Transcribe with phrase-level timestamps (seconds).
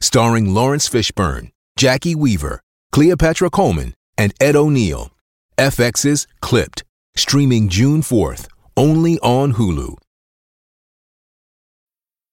[0.00, 2.60] starring Laurence Fishburne, Jacki Weaver,
[2.92, 5.10] Cleopatra Coleman, and Ed O'Neill.
[5.58, 6.84] FX's Clipped,
[7.16, 9.96] streaming June 4th, only on Hulu.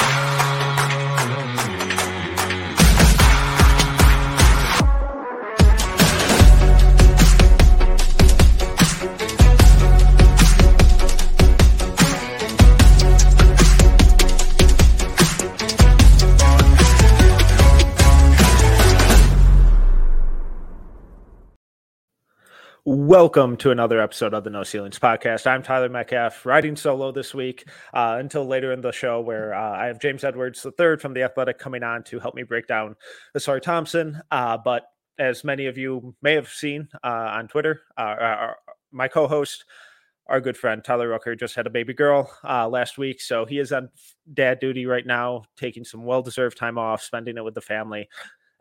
[0.00, 0.29] down.
[22.86, 25.46] Welcome to another episode of the No Ceilings podcast.
[25.46, 29.72] I'm Tyler Metcalf, riding solo this week uh, until later in the show, where uh,
[29.72, 32.96] I have James Edwards III from The Athletic coming on to help me break down
[33.36, 34.22] Ausar Thompson.
[34.30, 34.84] Uh, but
[35.18, 38.56] as many of you may have seen uh, on Twitter, uh, our,
[38.90, 39.66] my co host,
[40.26, 43.20] our good friend Tyler Rucker, just had a baby girl uh, last week.
[43.20, 43.90] So he is on
[44.32, 48.08] dad duty right now, taking some well deserved time off, spending it with the family.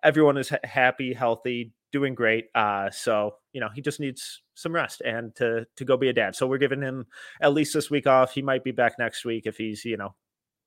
[0.04, 2.46] Everyone is happy, healthy, doing great.
[2.56, 6.14] Uh, so you know he just needs some rest and to to go be a
[6.14, 6.36] dad.
[6.36, 7.06] So we're giving him
[7.42, 8.34] at least this week off.
[8.34, 10.16] He might be back next week if he's you know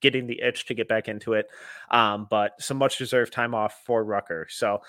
[0.01, 1.47] getting the itch to get back into it.
[1.91, 4.47] Um, but some much deserved time off for Rucker.
[4.51, 4.81] So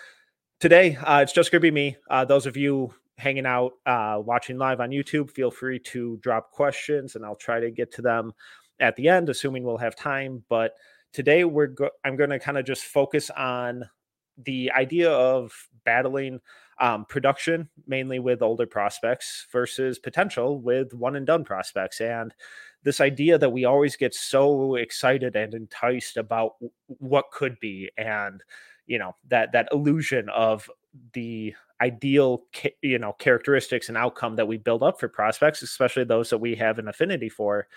[0.59, 1.97] today uh, it's just gonna be me.
[2.09, 6.51] Uh, those of you hanging out uh, watching live on YouTube, feel free to drop
[6.51, 8.33] questions and I'll try to get to them
[8.79, 10.43] at the end, assuming we'll have time.
[10.49, 10.73] But
[11.13, 13.83] today we're go- I'm going to kind of just focus on
[14.37, 15.53] the idea of
[15.85, 16.39] battling
[16.79, 22.33] um, production mainly with older prospects versus potential with one and done prospects and
[22.83, 26.55] this idea that we always get so excited and enticed about
[26.87, 28.43] what could be and
[28.87, 30.69] you know that that illusion of
[31.13, 32.43] the ideal
[32.81, 36.55] you know characteristics and outcome that we build up for prospects especially those that we
[36.55, 37.67] have an affinity for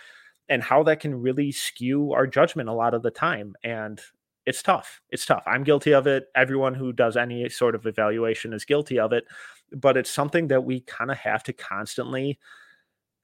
[0.49, 4.01] and how that can really skew our judgment a lot of the time and
[4.47, 5.01] it's tough.
[5.11, 5.43] It's tough.
[5.47, 6.27] I'm guilty of it.
[6.35, 9.25] Everyone who does any sort of evaluation is guilty of it,
[9.73, 12.39] but it's something that we kind of have to constantly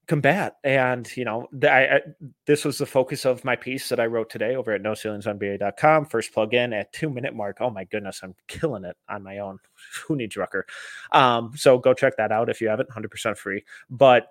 [0.09, 0.56] combat.
[0.65, 2.00] And, you know, I, I,
[2.47, 6.06] this was the focus of my piece that I wrote today over at noceilingsnba.com.
[6.06, 7.59] First plug in at two minute mark.
[7.61, 9.59] Oh my goodness, I'm killing it on my own.
[10.06, 10.66] Who needs Rucker?
[11.12, 13.65] Um, so go check that out if you haven't, 100% free.
[13.88, 14.27] But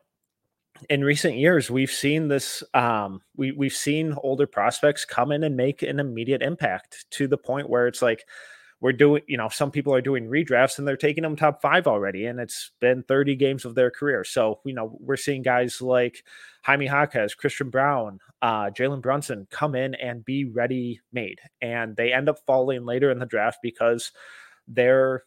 [0.89, 2.63] in recent years, we've seen this.
[2.73, 7.37] Um, we we've seen older prospects come in and make an immediate impact to the
[7.37, 8.25] point where it's like
[8.79, 9.23] we're doing.
[9.27, 12.39] You know, some people are doing redrafts and they're taking them top five already, and
[12.39, 14.23] it's been 30 games of their career.
[14.23, 16.23] So you know, we're seeing guys like
[16.63, 22.13] Jaime Jaquez, Christian Braun, uh, Jalen Brunson come in and be ready made, and they
[22.13, 24.11] end up falling later in the draft because
[24.67, 25.23] they're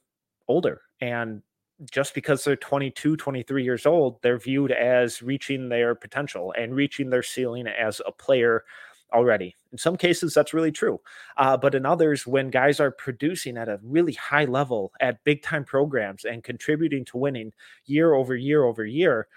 [0.48, 1.42] older and
[1.90, 7.10] just because they're 22, 23 years old, they're viewed as reaching their potential and reaching
[7.10, 8.64] their ceiling as a player
[9.12, 9.54] already.
[9.72, 11.00] In some cases, that's really true.
[11.36, 15.42] Uh, but in others, when guys are producing at a really high level at big
[15.42, 17.52] time programs and contributing to winning
[17.86, 19.28] year over year over year,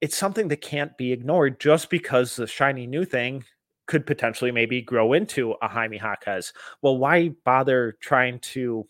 [0.00, 3.44] it's something that can't be ignored just because the shiny new thing
[3.86, 6.52] could potentially maybe grow into a Jaime Jaquez.
[6.82, 8.86] Well, why bother trying to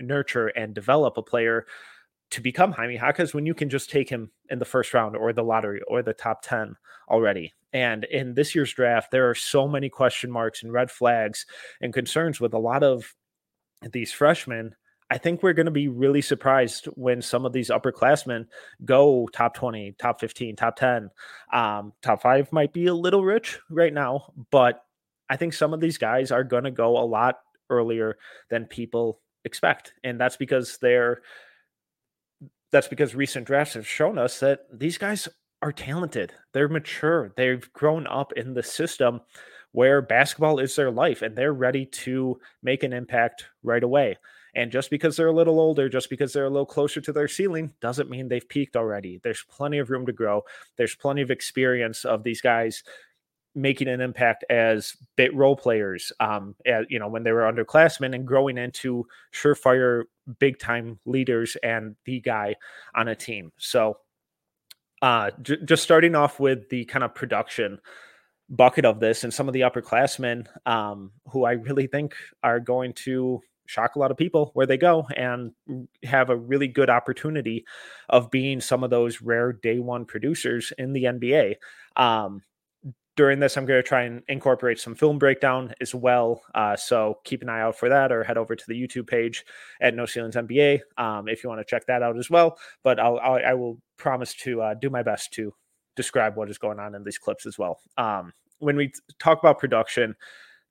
[0.00, 1.66] nurture and develop a player
[2.30, 5.32] to become Jaime Jaquez when you can just take him in the first round or
[5.32, 6.74] the lottery or the top 10
[7.08, 7.54] already.
[7.72, 11.46] And in this year's draft, there are so many question marks and red flags
[11.80, 13.14] and concerns with a lot of
[13.92, 14.74] these freshmen
[15.10, 18.46] I think we're going to be really surprised when some of these upperclassmen
[18.84, 21.10] go top 20, top 15, top 10.
[21.52, 24.82] Um, top five might be a little rich right now, but
[25.30, 27.38] I think some of these guys are going to go a lot
[27.70, 28.18] earlier
[28.50, 29.94] than people expect.
[30.04, 31.22] And that's because they're
[32.72, 35.28] that's because recent drafts have shown us that these guys
[35.62, 36.32] are talented.
[36.52, 37.32] They're mature.
[37.36, 39.20] They've grown up in the system
[39.72, 44.16] where basketball is their life and they're ready to make an impact right away.
[44.54, 47.28] And just because they're a little older, just because they're a little closer to their
[47.28, 49.20] ceiling, doesn't mean they've peaked already.
[49.22, 50.42] There's plenty of room to grow.
[50.76, 52.82] There's plenty of experience of these guys
[53.56, 56.54] making an impact as bit role players, um,
[56.88, 60.04] you know, when they were underclassmen and growing into surefire
[60.38, 62.54] big time leaders and the guy
[62.94, 63.50] on a team.
[63.56, 63.98] So,
[65.00, 67.80] uh, j- just starting off with the kind of production
[68.48, 72.92] bucket of this and some of the upperclassmen um, who I really think are going
[73.04, 75.52] to shock a lot of people where they go and
[76.04, 77.64] have a really good opportunity
[78.08, 81.54] of being some of those rare day one producers in the NBA.
[81.96, 82.42] Um,
[83.16, 86.42] during this, I'm going to try and incorporate some film breakdown as well.
[86.54, 89.44] Uh, so keep an eye out for that, or head over to the YouTube page
[89.80, 92.58] at No Ceilings NBA um, if you want to check that out as well.
[92.82, 95.52] But I'll, I'll I will promise to uh, do my best to
[95.96, 97.80] describe what is going on in these clips as well.
[97.96, 100.14] Um, when we talk about production,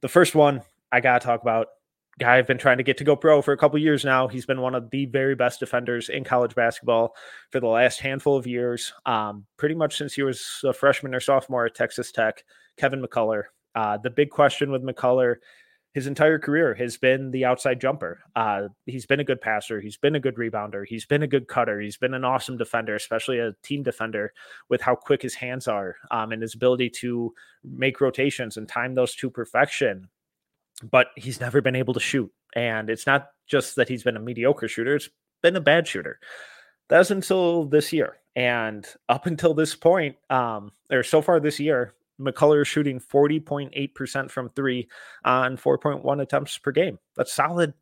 [0.01, 1.67] the first one I got to talk about
[2.19, 4.27] guy I've been trying to get to go pro for a couple years now.
[4.27, 7.15] He's been one of the very best defenders in college basketball
[7.51, 11.19] for the last handful of years, um, pretty much since he was a freshman or
[11.19, 12.43] sophomore at Texas Tech.
[12.77, 13.43] Kevin McCullar.
[13.73, 15.37] Uh, the big question with McCullar
[15.95, 18.19] his entire career has been the outside jumper.
[18.35, 19.79] Uh, he's been a good passer.
[19.79, 20.85] He's been a good rebounder.
[20.85, 21.79] He's been a good cutter.
[21.79, 24.33] He's been an awesome defender, especially a team defender
[24.67, 27.33] with how quick his hands are um, and his ability to
[27.63, 30.09] make rotations and time those to perfection
[30.83, 32.31] but he's never been able to shoot.
[32.55, 35.09] And it's not just that he's been a mediocre shooter, it's
[35.41, 36.19] been a bad shooter.
[36.89, 38.17] That was until this year.
[38.35, 44.31] And up until this point, um, or so far this year, McCullar is shooting 40.8%
[44.31, 44.87] from three
[45.23, 46.99] on 4.1 attempts per game.
[47.15, 47.73] That's solid,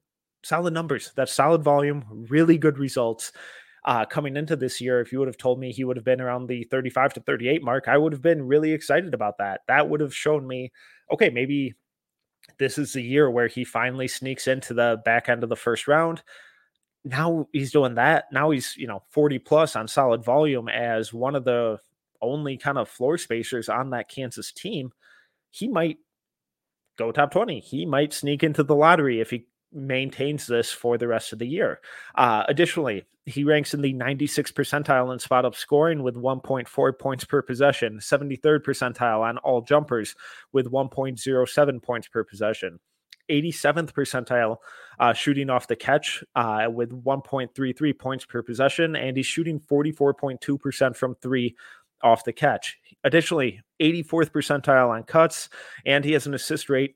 [0.44, 1.12] solid numbers.
[1.16, 3.32] That's solid volume, really good results.
[3.86, 6.22] Uh, coming into this year, if you would have told me he would have been
[6.22, 9.62] around the 35 to 38 mark, I would have been really excited about that.
[9.68, 10.72] That would have shown me,
[11.12, 11.76] okay, maybe
[12.58, 15.88] this is the year where he finally sneaks into the back end of the first
[15.88, 16.24] round.
[17.06, 18.26] Now he's doing that.
[18.32, 21.80] Now he's, you know, 40 plus on solid volume as one of the
[22.22, 24.94] only kind of floor spacers on that Kansas team.
[25.52, 25.98] He might
[26.98, 27.60] go top 20.
[27.60, 31.48] He might sneak into the lottery if he maintains this for the rest of the
[31.48, 31.80] year.
[32.16, 37.24] Uh, additionally, he ranks in the 96th percentile in spot up scoring with 1.4 points
[37.24, 40.16] per possession, 73rd percentile on all jumpers
[40.52, 42.80] with 1.07 points per possession.
[43.30, 44.58] 87th percentile
[45.00, 50.96] uh, shooting off the catch uh, with 1.33 points per possession, and he's shooting 44.2%
[50.96, 51.56] from three
[52.04, 52.78] off the catch.
[53.06, 55.50] Additionally, 84th percentile on cuts,
[55.86, 56.96] and he has an assist rate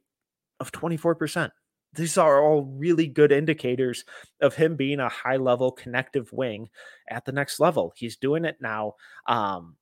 [0.59, 1.51] of 24%
[1.97, 4.05] these are all really good indicators
[4.41, 6.69] of him being a high level connective wing
[7.09, 7.91] at the next level.
[7.95, 8.93] He's doing it now.
[9.25, 9.75] Um,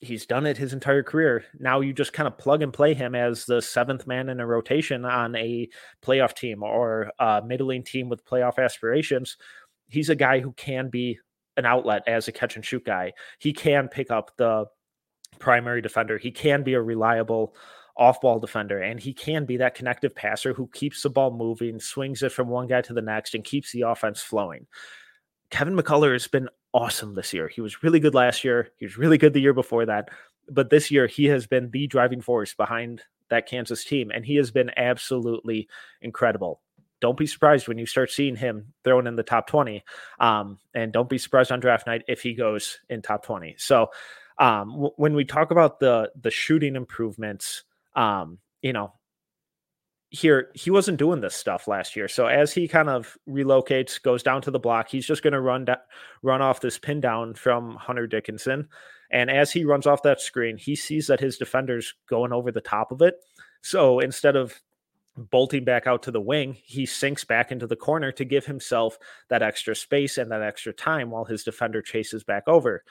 [0.00, 1.44] he's done it his entire career.
[1.58, 4.46] Now you just kind of plug and play him as the seventh man in a
[4.46, 5.68] rotation on a
[6.04, 9.36] playoff team or a middling team with playoff aspirations.
[9.88, 11.18] He's a guy who can be
[11.56, 13.12] an outlet as a catch and shoot guy.
[13.38, 14.66] He can pick up the
[15.38, 16.18] primary defender.
[16.18, 17.54] He can be a reliable
[17.96, 21.78] off ball defender, and he can be that connective passer who keeps the ball moving,
[21.78, 24.66] swings it from one guy to the next, and keeps the offense flowing.
[25.50, 27.48] Kevin McCullar has been awesome this year.
[27.48, 28.70] He was really good last year.
[28.78, 30.08] He was really good the year before that.
[30.48, 34.36] But this year, he has been the driving force behind that Kansas team, and he
[34.36, 35.68] has been absolutely
[36.00, 36.60] incredible.
[37.00, 39.82] Don't be surprised when you start seeing him thrown in the top 20.
[40.20, 43.56] Um, and don't be surprised on draft night if he goes in top 20.
[43.58, 43.88] So,
[44.38, 48.92] um, w- when we talk about the the shooting improvements, um, you know,
[50.10, 52.06] here he wasn't doing this stuff last year.
[52.06, 55.40] So as he kind of relocates, goes down to the block, he's just going to
[55.40, 55.76] run da-
[56.22, 58.68] run off this pin down from Hunter Dickinson.
[59.10, 62.60] And as he runs off that screen, he sees that his defender's going over the
[62.60, 63.16] top of it.
[63.62, 64.60] So instead of
[65.16, 68.98] bolting back out to the wing, he sinks back into the corner to give himself
[69.28, 72.84] that extra space and that extra time while his defender chases back over.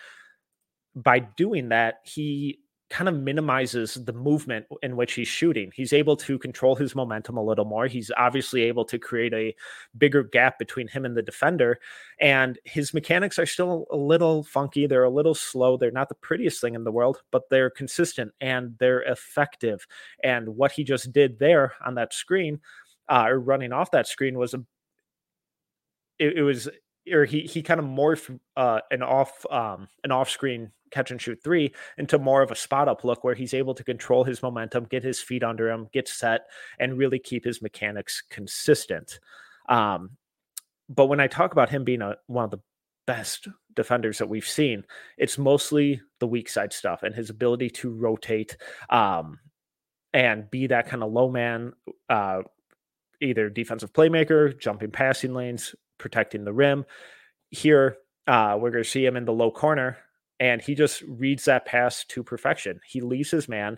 [0.95, 2.59] By doing that, he
[2.91, 5.71] kind of minimizes the movement in which he's shooting.
[5.73, 7.87] He's able to control his momentum a little more.
[7.87, 9.55] He's obviously able to create a
[9.97, 11.79] bigger gap between him and the defender.
[12.19, 14.87] And his mechanics are still a little funky.
[14.87, 15.77] They're a little slow.
[15.77, 19.87] They're not the prettiest thing in the world, but they're consistent and they're effective.
[20.21, 22.59] And what he just did there on that screen,
[23.07, 24.63] uh, or running off that screen, was a
[26.19, 26.69] it, it was
[27.11, 31.21] or he he kind of morphed uh, an off um, an off screen catch and
[31.21, 34.43] shoot three into more of a spot up look where he's able to control his
[34.43, 36.41] momentum, get his feet under him, get set,
[36.79, 39.19] and really keep his mechanics consistent.
[39.69, 40.11] Um,
[40.89, 42.61] but when I talk about him being a, one of the
[43.07, 44.83] best defenders that we've seen,
[45.17, 48.57] it's mostly the weak side stuff and his ability to rotate
[48.89, 49.39] um,
[50.13, 51.73] and be that kind of low man,
[52.09, 52.41] uh,
[53.21, 56.85] either defensive playmaker, jumping passing lanes, protecting the rim.
[57.49, 59.97] Here, uh, we're going to see him in the low corner,
[60.41, 62.81] and he just reads that pass to perfection.
[62.83, 63.77] He leaves his man.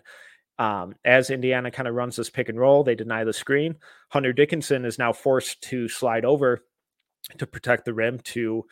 [0.58, 3.76] Um, as Indiana kind of runs this pick and roll, they deny the screen.
[4.08, 6.64] Hunter Dickinson is now forced to slide over
[7.36, 8.64] to protect the rim to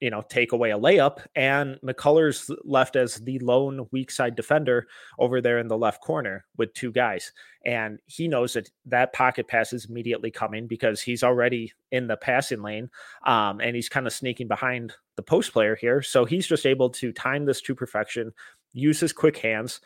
[0.00, 1.20] you know, take away a layup.
[1.34, 4.86] And McCullar's left as the lone weak side defender
[5.18, 7.32] over there in the left corner with two guys.
[7.64, 12.16] And he knows that that pocket pass is immediately coming because he's already in the
[12.16, 12.90] passing lane
[13.24, 16.02] um, and he's kind of sneaking behind the post player here.
[16.02, 18.32] So he's just able to time this to perfection,
[18.72, 19.80] use his quick hands,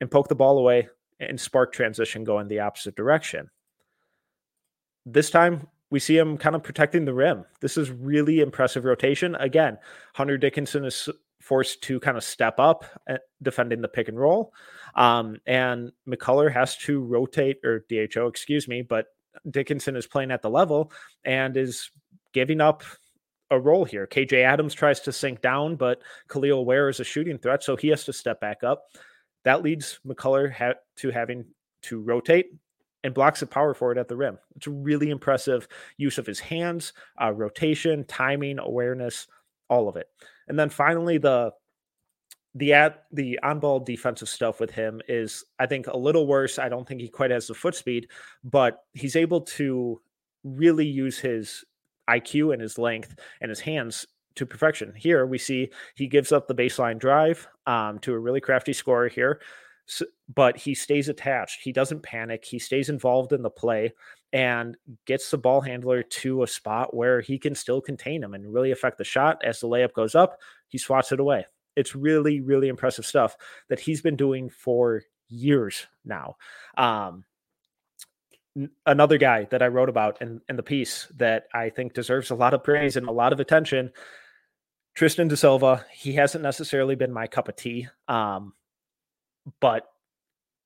[0.00, 0.88] and poke the ball away
[1.20, 3.50] and spark transition going the opposite direction.
[5.06, 7.44] This time, we see him kind of protecting the rim.
[7.60, 9.36] This is really impressive rotation.
[9.36, 9.78] Again,
[10.12, 11.08] Hunter Dickinson is
[11.40, 12.84] forced to kind of step up
[13.40, 14.52] defending the pick and roll.
[14.96, 19.06] Um, and McCullar has to rotate, or DHO, excuse me, but
[19.48, 20.90] Dickinson is playing at the level
[21.24, 21.92] and is
[22.32, 22.82] giving up
[23.52, 24.08] a role here.
[24.08, 27.86] KJ Adams tries to sink down, but Kel'el Ware is a shooting threat, so he
[27.90, 28.82] has to step back up.
[29.44, 31.44] That leads McCullar ha- to having
[31.82, 32.46] to rotate
[33.04, 34.38] and blocks a power forward at the rim.
[34.56, 35.68] It's a really impressive
[35.98, 39.28] use of his hands, uh, rotation, timing, awareness,
[39.68, 40.08] all of it.
[40.48, 41.52] And then finally, the
[42.56, 46.58] the at the on ball defensive stuff with him is, I think, a little worse.
[46.58, 48.08] I don't think he quite has the foot speed,
[48.42, 50.00] but he's able to
[50.44, 51.64] really use his
[52.08, 54.06] IQ and his length and his hands
[54.36, 54.92] to perfection.
[54.96, 59.08] Here we see he gives up the baseline drive um, to a really crafty scorer
[59.08, 59.40] here.
[59.86, 61.60] So, but he stays attached.
[61.62, 62.44] He doesn't panic.
[62.44, 63.92] He stays involved in the play
[64.32, 64.76] and
[65.06, 68.72] gets the ball handler to a spot where he can still contain him and really
[68.72, 69.42] affect the shot.
[69.44, 70.38] As the layup goes up,
[70.68, 71.46] he swats it away.
[71.76, 73.36] It's really, really impressive stuff
[73.68, 76.36] that he's been doing for years now.
[76.76, 77.24] Um,
[78.86, 82.36] another guy that I wrote about in, in the piece that I think deserves a
[82.36, 83.90] lot of praise and a lot of attention.
[84.94, 87.88] Tristan da Silva, he hasn't necessarily been my cup of tea.
[88.06, 88.54] Um,
[89.60, 89.88] but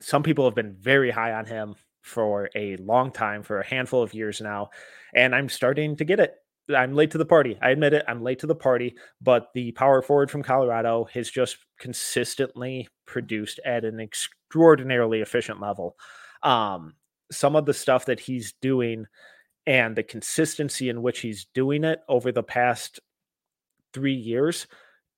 [0.00, 4.02] some people have been very high on him for a long time, for a handful
[4.02, 4.70] of years now.
[5.14, 6.34] And I'm starting to get it.
[6.74, 7.58] I'm late to the party.
[7.62, 8.04] I admit it.
[8.06, 13.58] I'm late to the party, but the power forward from Colorado has just consistently produced
[13.64, 15.96] at an extraordinarily efficient level.
[16.42, 16.94] Um,
[17.32, 19.06] some of the stuff that he's doing
[19.66, 23.00] and the consistency in which he's doing it over the past
[23.92, 24.66] three years,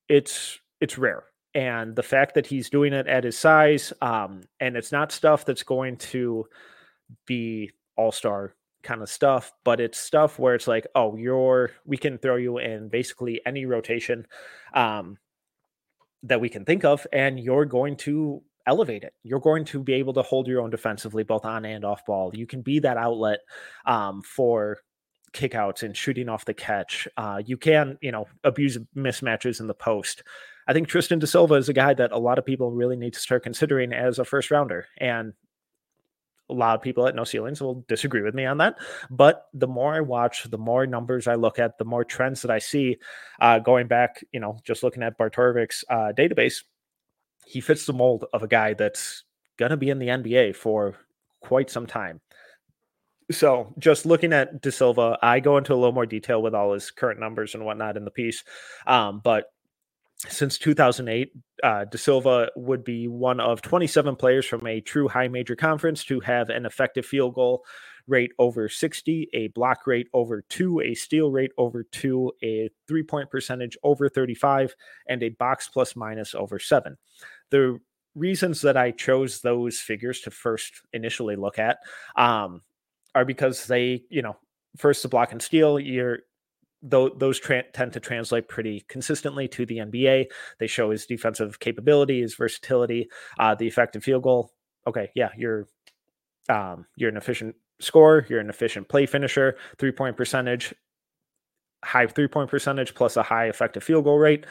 [0.09, 4.77] it's it's rare and the fact that he's doing it at his size um, and
[4.77, 6.47] it's not stuff that's going to
[7.27, 12.17] be all-star kind of stuff but it's stuff where it's like oh you're we can
[12.17, 14.27] throw you in basically any rotation
[14.75, 15.19] um,
[16.23, 19.15] that we can think of and you're going to elevate it.
[19.23, 22.31] You're going to be able to hold your own defensively both on and off ball.
[22.35, 23.41] You can be that outlet
[23.85, 24.79] um, for
[25.33, 27.09] kickouts and shooting off the catch.
[27.17, 30.23] Uh, you can you know abuse mismatches in the post
[30.69, 33.15] I think Tristan da Silva is a guy that a lot of people really need
[33.15, 34.87] to start considering as a first rounder.
[34.99, 35.33] And
[36.51, 38.77] a lot of people at No Ceilings will disagree with me on that.
[39.09, 42.51] But the more I watch, the more numbers I look at, the more trends that
[42.51, 42.99] I see
[43.41, 46.65] uh, going back, you know, just looking at Barttorvik's uh, database,
[47.47, 49.25] he fits the mold of a guy that's
[49.57, 50.97] going to be in the NBA for
[51.41, 52.21] quite some time.
[53.31, 56.73] So, just looking at Da Silva, I go into a little more detail with all
[56.73, 58.43] his current numbers and whatnot in the piece.
[58.89, 59.53] Um, but
[60.29, 65.29] since 2008, uh, Da Silva would be one of 27 players from a true high
[65.29, 67.65] major conference to have an effective field goal
[68.07, 73.03] rate over 60, a block rate over two, a steal rate over two, a three
[73.03, 74.75] point percentage over 35,
[75.09, 76.99] and a box plus minus over seven.
[77.51, 77.79] The
[78.15, 81.79] reasons that I chose those figures to first initially look at
[82.17, 82.63] um,
[83.15, 84.37] are because they, you know,
[84.77, 86.21] first the block and steal, you're
[86.83, 90.27] though those tra- tend to translate pretty consistently to the NBA.
[90.59, 93.09] They show his defensive capability, his versatility,
[93.39, 94.53] uh, the effective field goal.
[94.87, 95.69] Okay, yeah, you're
[96.49, 100.75] um, you're an efficient scorer, you're an efficient play finisher, three point percentage,
[101.85, 104.47] high three point percentage plus a high effective field goal rate.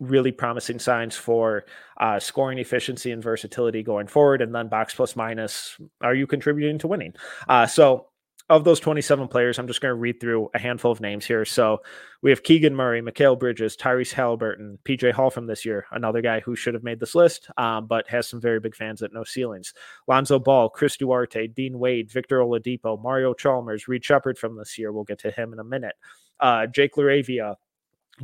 [0.00, 1.64] Really promising signs for
[1.98, 4.42] uh, scoring efficiency and versatility going forward.
[4.42, 7.14] And then box plus minus, are you contributing to winning?
[7.48, 8.08] Uh, so
[8.48, 11.44] of those 27 players, I'm just going to read through a handful of names here.
[11.44, 11.82] So
[12.22, 16.40] we have Keegan Murray, Mikal Bridges, Tyrese Halliburton, PJ Hall from this year, another guy
[16.40, 19.24] who should have made this list, um, but has some very big fans at no
[19.24, 19.74] ceilings.
[20.06, 24.92] Lonzo Ball, Chris Duarte, Dean Wade, Victor Oladipo, Mario Chalmers, Reed Sheppard from this year.
[24.92, 25.94] We'll get to him in a minute.
[26.40, 27.56] Uh, Jake LaRavia,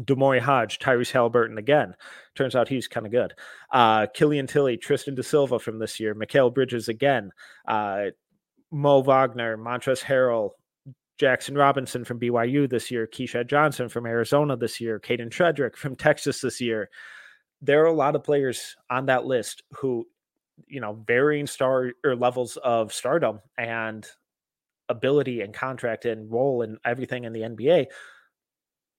[0.04, 1.94] D'Moi Hodge, Tyrese Halliburton again.
[2.34, 3.34] Turns out he's kind of good.
[3.72, 7.32] Uh, Killian Tillie, Tristan da Silva from this year, Mikal Bridges again.
[7.66, 8.06] Uh,
[8.70, 10.50] Mo Wagner, Montrezl Harrell,
[11.20, 15.96] Jaxson Robinson from BYU this year, Keshad Johnson from Arizona this year, Kadin Shedrick from
[15.96, 16.88] Texas this year.
[17.60, 20.06] There are a lot of players on that list who,
[20.68, 24.06] you know, varying star or levels of stardom and
[24.88, 27.86] ability and contract and role and everything in the NBA.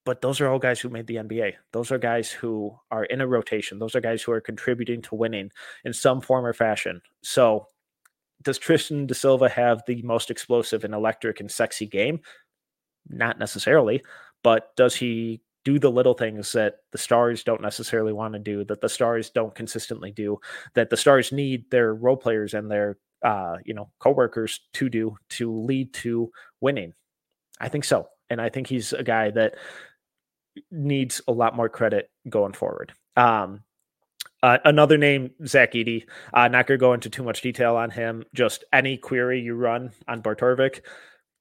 [0.05, 1.53] But those are all guys who made the NBA.
[1.71, 3.79] Those are guys who are in a rotation.
[3.79, 5.51] Those are guys who are contributing to winning
[5.85, 7.01] in some form or fashion.
[7.21, 7.67] So
[8.41, 12.22] does Tristan da Silva have the most explosive and electric and sexy game?
[13.10, 14.03] Not necessarily,
[14.43, 18.63] but does he do the little things that the stars don't necessarily want to do,
[18.65, 20.39] that the stars don't consistently do,
[20.74, 25.15] that the stars need their role players and their uh, you know coworkers to do
[25.29, 26.31] to lead to
[26.62, 26.93] winning?
[27.60, 29.55] I think so, and I think he's a guy that
[30.72, 32.93] needs a lot more credit going forward.
[33.17, 33.63] Um,
[34.41, 36.05] uh, another name, Zach Edey.
[36.34, 38.24] Uh, not going to go into too much detail on him.
[38.34, 40.81] Just any query you run on Barttorvik,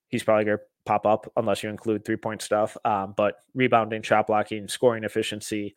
[0.08, 2.76] he's probably going to pop up unless you include three point stuff.
[2.84, 5.74] Um, but rebounding, shot blocking, scoring efficiency,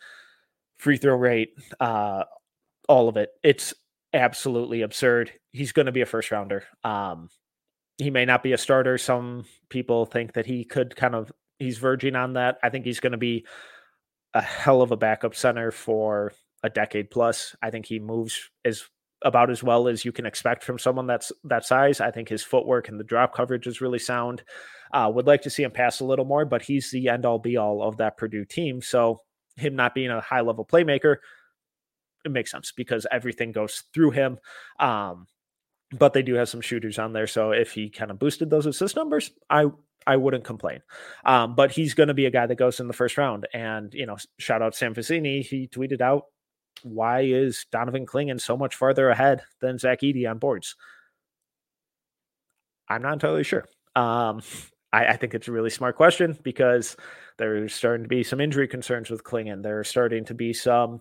[0.77, 2.23] free throw rate, uh,
[2.87, 3.29] all of it.
[3.43, 3.73] It's
[4.13, 5.31] absolutely absurd.
[5.51, 6.63] He's going to be a first rounder.
[6.83, 7.29] Um,
[7.97, 8.97] he may not be a starter.
[8.97, 12.57] Some people think that he could kind of, he's verging on that.
[12.63, 13.45] I think he's going to be
[14.33, 17.55] a hell of a backup center for a decade plus.
[17.61, 18.83] I think he moves as
[19.23, 22.01] about as well as you can expect from someone that's that size.
[22.01, 24.43] I think his footwork and the drop coverage is really sound.
[24.93, 27.39] Uh, would like to see him pass a little more, but he's the end all
[27.39, 28.81] be all of that Purdue team.
[28.81, 29.21] So
[29.55, 31.17] him not being a high level playmaker,
[32.25, 34.39] it makes sense because everything goes through him.
[34.79, 35.27] Um,
[35.91, 37.27] but they do have some shooters on there.
[37.27, 39.65] So if he kind of boosted those assist numbers, I
[40.07, 40.81] I wouldn't complain.
[41.25, 43.47] Um, but he's going to be a guy that goes in the first round.
[43.53, 45.45] And, you know, shout out Sam Vecenie.
[45.45, 46.23] He tweeted out
[46.83, 50.75] why is Donovan Clingan so much farther ahead than Zach Edey on boards?
[52.89, 53.65] I'm not entirely sure.
[53.95, 54.41] Um,
[54.93, 56.97] I, I, think it's a really smart question because
[57.37, 59.63] there's starting to be some injury concerns with Clingan.
[59.63, 60.99] There's starting to be some,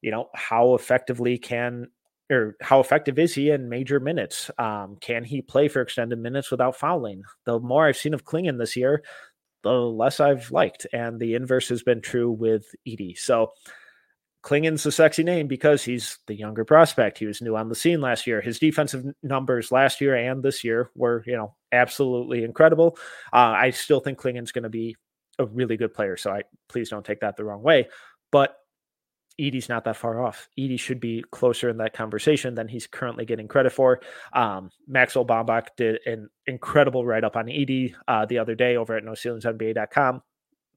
[0.00, 1.88] you know, how effectively can
[2.30, 4.50] or how effective is he in major minutes?
[4.58, 7.22] Um, can he play for extended minutes without fouling?
[7.44, 9.02] The more I've seen of Clingan this year,
[9.62, 13.18] the less I've liked, and the inverse has been true with Edey.
[13.18, 13.52] So
[14.42, 17.18] Clingan's a sexy name because he's the younger prospect.
[17.18, 18.40] He was new on the scene last year.
[18.40, 22.96] His defensive numbers last year and this year were, you know, absolutely incredible.
[23.32, 24.96] Uh, I still think Clingan's going to be
[25.38, 26.16] a really good player.
[26.16, 27.88] So I please don't take that the wrong way.
[28.30, 28.56] But
[29.40, 30.48] Edey's not that far off.
[30.58, 34.00] Edey should be closer in that conversation than he's currently getting credit for.
[34.32, 38.96] Um, Maxwell Bombach did an incredible write up on Edey uh, the other day over
[38.96, 40.22] at NoCeilingsNBA.com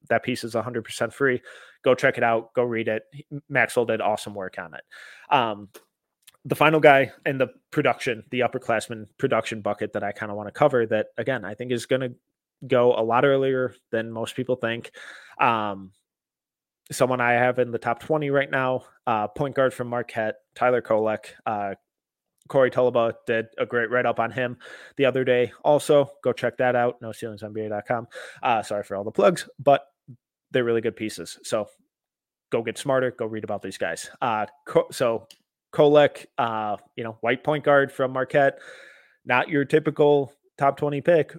[0.08, 1.40] that piece is 100% free.
[1.84, 2.52] Go check it out.
[2.54, 3.02] Go read it.
[3.48, 4.82] Maxwell did awesome work on it.
[5.34, 5.68] Um,
[6.44, 10.48] the final guy in the production, the upperclassman production bucket that I kind of want
[10.48, 12.14] to cover that again, I think is going to
[12.66, 14.90] go a lot earlier than most people think.
[15.40, 15.92] Um,
[16.90, 20.82] someone I have in the top 20 right now, uh, point guard from Marquette, Tyler
[20.82, 21.26] Kolek.
[21.46, 21.74] Uh,
[22.48, 24.58] Corey Tulaba did a great write up on him
[24.96, 25.52] the other day.
[25.64, 27.00] Also, go check that out.
[27.00, 28.08] No ceilingsnba.com.
[28.42, 29.86] Uh, sorry for all the plugs, but
[30.52, 31.38] they're really good pieces.
[31.42, 31.68] So
[32.50, 33.10] go get smarter.
[33.10, 34.10] Go read about these guys.
[34.20, 34.46] Uh,
[34.90, 35.26] so
[35.72, 38.58] Kolek, uh, you know, white point guard from Marquette,
[39.24, 41.34] not your typical top 20 pick,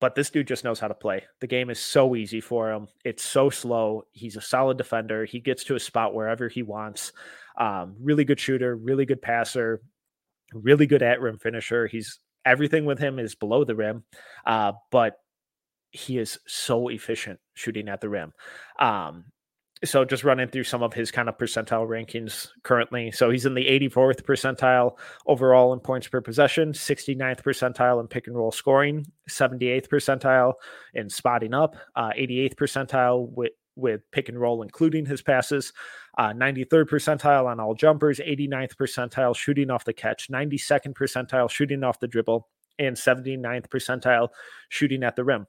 [0.00, 1.24] but this dude just knows how to play.
[1.40, 2.88] The game is so easy for him.
[3.04, 4.04] It's so slow.
[4.12, 5.24] He's a solid defender.
[5.24, 7.12] He gets to a spot wherever he wants.
[7.56, 9.82] Um, really good shooter, really good passer,
[10.54, 11.86] really good at rim finisher.
[11.86, 14.04] He's everything with him is below the rim,
[14.46, 15.18] uh, but
[15.92, 18.32] he is so efficient shooting at the rim.
[18.78, 19.26] Um,
[19.84, 23.10] so just running through some of his kind of percentile rankings currently.
[23.10, 28.28] So he's in the 84th percentile overall in points per possession, 69th percentile in pick
[28.28, 30.54] and roll scoring, 78th percentile
[30.94, 35.72] in spotting up, uh, 88th percentile with with pick and roll, including his passes,
[36.18, 41.82] uh, 93rd percentile on all jumpers, 89th percentile shooting off the catch, 92nd percentile shooting
[41.82, 42.46] off the dribble,
[42.78, 44.28] and 79th percentile
[44.68, 45.46] shooting at the rim.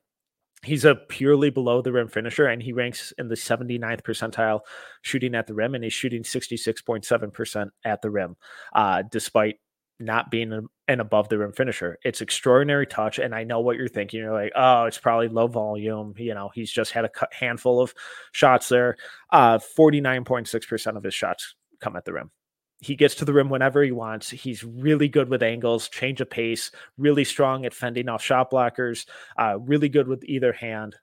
[0.64, 4.62] He's a purely below the rim finisher, and he ranks in the 79th percentile
[5.02, 8.38] shooting at the rim, and he's shooting 66.7% at the rim,
[8.74, 9.58] uh, despite
[10.00, 11.98] not being an above the rim finisher.
[12.04, 13.20] It's extraordinary touch.
[13.20, 14.20] And I know what you're thinking.
[14.22, 16.14] You're like, oh, it's probably low volume.
[16.18, 17.94] You know, he's just had a handful of
[18.32, 18.98] shots there.
[19.32, 22.32] Uh, 49.6% of his shots come at the rim.
[22.84, 24.30] He gets to the rim whenever he wants.
[24.30, 29.08] He's really good with angles, change of pace, really strong at fending off shot blockers,
[29.38, 30.98] uh, really good with either hand.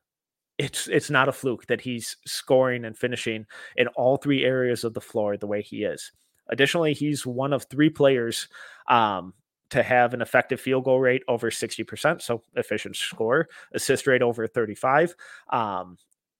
[0.58, 4.92] It's it's not a fluke that he's scoring and finishing in all three areas of
[4.92, 6.12] the floor the way he is.
[6.50, 8.48] Additionally, he's one of three players
[8.88, 9.32] um,
[9.70, 14.46] to have an effective field goal rate over 60%, so efficient score, assist rate over
[14.46, 15.14] 35,
[15.50, 15.96] um,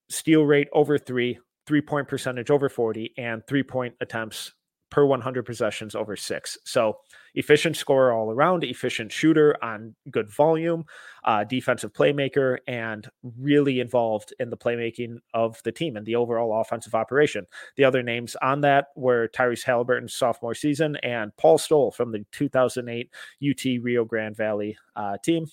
[0.09, 4.53] steal rate over three, three point percentage over 40, and three point attempts
[4.91, 6.59] per 100 possessions over six.
[6.65, 6.99] So
[7.35, 10.85] efficient scorer all around, efficient shooter on good volume,
[11.25, 16.61] uh, defensive playmaker, and really involved in the playmaking of the team and the overall
[16.61, 17.47] offensive operation.
[17.77, 22.25] The other names on that were Tyrese Halliburton's sophomore season and Paul Stoll from the
[22.33, 23.11] 2008
[23.49, 25.47] UT Rio Grande Valley uh, team.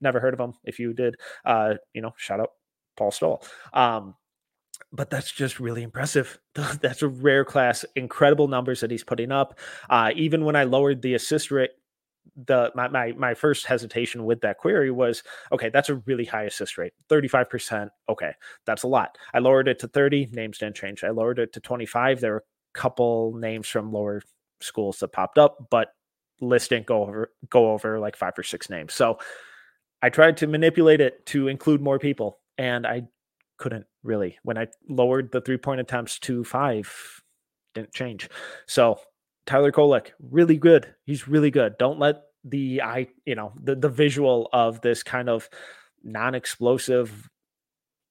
[0.00, 0.52] Never heard of him.
[0.64, 2.50] If you did, uh, you know, shout out
[2.96, 3.42] Paul Stoll.
[3.72, 4.14] Um,
[4.94, 6.38] but that's just really impressive.
[6.80, 9.58] That's a rare class, incredible numbers that he's putting up.
[9.90, 11.70] Uh, even when I lowered the assist rate,
[12.46, 16.44] the my, my my first hesitation with that query was okay, that's a really high
[16.44, 17.90] assist rate, 35%.
[18.08, 18.32] Okay,
[18.64, 19.18] that's a lot.
[19.34, 21.04] I lowered it to 30, names didn't change.
[21.04, 22.20] I lowered it to 25.
[22.20, 24.22] There were a couple names from lower
[24.60, 25.88] schools that popped up, but
[26.40, 28.94] list didn't go over go over like five or six names.
[28.94, 29.18] So
[30.02, 33.02] I tried to manipulate it to include more people, and I
[33.58, 34.38] couldn't really.
[34.42, 36.92] When I lowered the three point attempts to five,
[37.74, 38.28] didn't change.
[38.66, 38.98] So
[39.46, 40.94] Tyler Kolek, really good.
[41.04, 41.76] He's really good.
[41.78, 45.48] Don't let the I, you know, the the visual of this kind of
[46.02, 47.28] non-explosive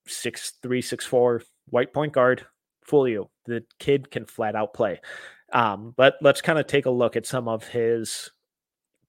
[0.07, 2.45] six three six four white point guard
[2.83, 3.29] fool you.
[3.45, 4.99] The kid can flat out play.
[5.51, 8.31] Um, but let's kind of take a look at some of his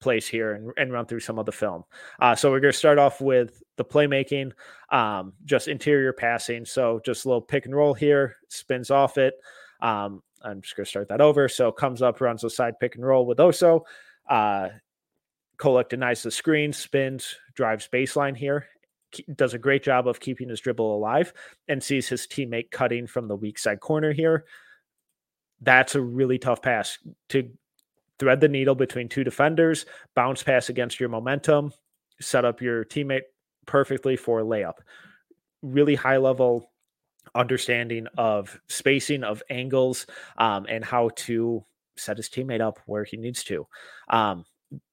[0.05, 1.83] place here and, and run through some of the film.
[2.21, 4.53] Uh, so we're going to start off with the playmaking,
[4.90, 6.64] um, just interior passing.
[6.64, 9.35] So just a little pick and roll here, spins off it.
[9.81, 11.49] Um, I'm just going to start that over.
[11.49, 13.81] So comes up, runs a side pick and roll with Oso.
[14.29, 14.69] Uh,
[15.59, 18.67] Kolek denies the screen, spins, drives baseline here.
[19.35, 21.33] Does a great job of keeping his dribble alive
[21.69, 24.45] and sees his teammate cutting from the weak side corner here.
[25.61, 26.99] That's a really tough pass
[27.31, 27.49] to
[28.18, 31.72] thread the needle between two defenders, bounce pass against your momentum,
[32.20, 33.22] set up your teammate
[33.66, 34.79] perfectly for a layup.
[35.62, 36.70] Really high level
[37.35, 40.07] understanding of spacing, of angles,
[40.38, 41.64] um, and how to
[41.96, 43.66] set his teammate up where he needs to.
[44.09, 44.44] Um,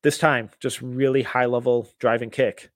[0.04, 2.72] this time, just really high level driving kick.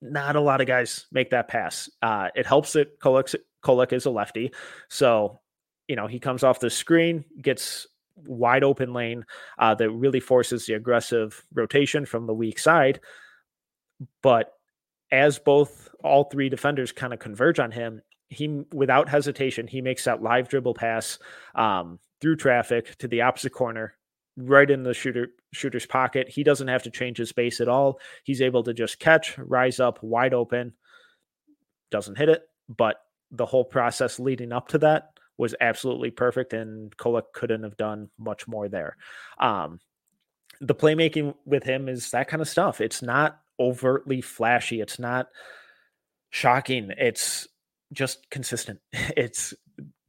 [0.00, 1.90] Not a lot of guys make that pass.
[2.00, 4.52] Uh, it helps that Kolek, Kolek is a lefty.
[4.88, 5.40] So,
[5.88, 7.86] you know, he comes off the screen, gets
[8.26, 9.24] wide open lane
[9.58, 13.00] uh, that really forces the aggressive rotation from the weak side.
[14.22, 14.52] But
[15.10, 20.04] as both all three defenders kind of converge on him, he without hesitation he makes
[20.04, 21.18] that live dribble pass
[21.54, 23.94] um, through traffic to the opposite corner,
[24.36, 26.28] right in the shooter shooter's pocket.
[26.28, 28.00] He doesn't have to change his base at all.
[28.24, 30.74] He's able to just catch, rise up, wide open.
[31.90, 32.96] Doesn't hit it, but
[33.30, 38.10] the whole process leading up to that was absolutely perfect, and Kolek couldn't have done
[38.18, 38.96] much more there.
[39.40, 39.80] Um,
[40.60, 42.80] the playmaking with him is that kind of stuff.
[42.80, 44.80] It's not overtly flashy.
[44.80, 45.28] It's not
[46.30, 46.92] shocking.
[46.96, 47.48] It's
[47.92, 48.80] just consistent.
[49.16, 49.54] It's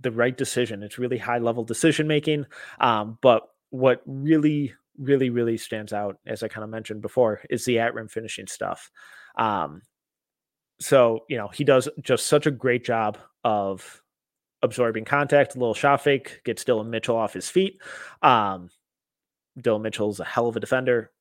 [0.01, 0.81] the right decision.
[0.81, 2.45] It's really high level decision making.
[2.79, 7.65] Um, but what really, really, really stands out, as I kind of mentioned before, is
[7.65, 8.89] the at rim finishing stuff.
[9.37, 9.81] Um,
[10.79, 14.01] so you know he does just such a great job of
[14.61, 17.81] absorbing contact, a little shot fake, gets Dylan Mitchell off his feet.
[18.21, 18.69] Um,
[19.59, 21.11] Dylan Mitchell's a hell of a defender,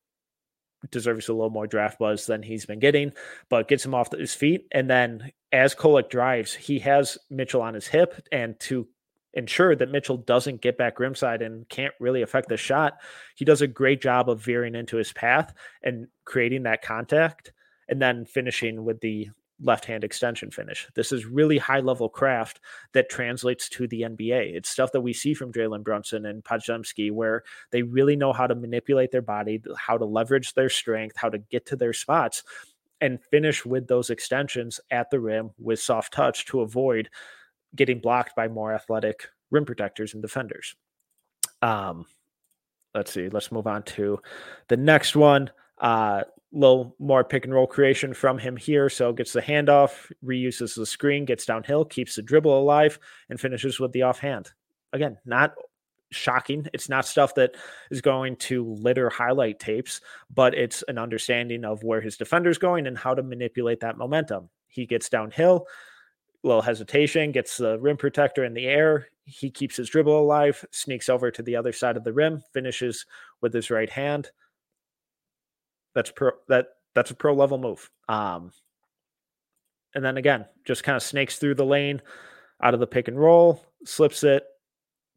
[0.91, 3.13] deserves a little more draft buzz than he's been getting,
[3.49, 4.67] but gets him off his feet.
[4.73, 8.87] And then as Kolek drives, he has Mitchell on his hip, and to
[9.35, 12.99] ensure that Mitchell doesn't get back rimside and can't really affect the shot,
[13.37, 17.53] he does a great job of veering into his path and creating that contact
[17.89, 19.29] and then finishing with the
[19.63, 20.87] left hand extension finish.
[20.95, 22.61] This is really high level craft
[22.93, 24.55] that translates to the NBA.
[24.55, 28.47] It's stuff that we see from Jalen Brunson and Podziemski, where they really know how
[28.47, 32.45] to manipulate their body, how to leverage their strength, how to get to their spots,
[33.01, 37.09] and finish with those extensions at the rim with soft touch to avoid
[37.75, 40.75] getting blocked by more athletic rim protectors and defenders.
[41.63, 42.07] Um,
[42.95, 43.29] let's see.
[43.29, 44.21] Let's move on to
[44.69, 45.51] the next one.
[45.79, 48.89] Uh, little more pick and roll creation from him here.
[48.89, 53.79] So gets the handoff, reuses the screen, gets downhill, keeps the dribble alive, and finishes
[53.79, 54.51] with the offhand.
[54.93, 55.55] Again, not
[56.11, 56.67] shocking.
[56.73, 57.55] It's not stuff that
[57.91, 60.01] is going to litter highlight tapes,
[60.35, 64.49] but it's an understanding of where his defender's going and how to manipulate that momentum.
[64.69, 65.67] He gets downhill,
[66.43, 69.09] little hesitation, gets the rim protector in the air.
[69.25, 73.05] He keeps his dribble alive, sneaks over to the other side of the rim, finishes
[73.43, 74.31] with his right hand.
[75.99, 77.91] That's pro that that's a pro level move.
[78.09, 78.53] Um,
[79.97, 82.01] and then again, just kind of snakes through the lane
[82.63, 84.45] out of the pick and roll, slips it.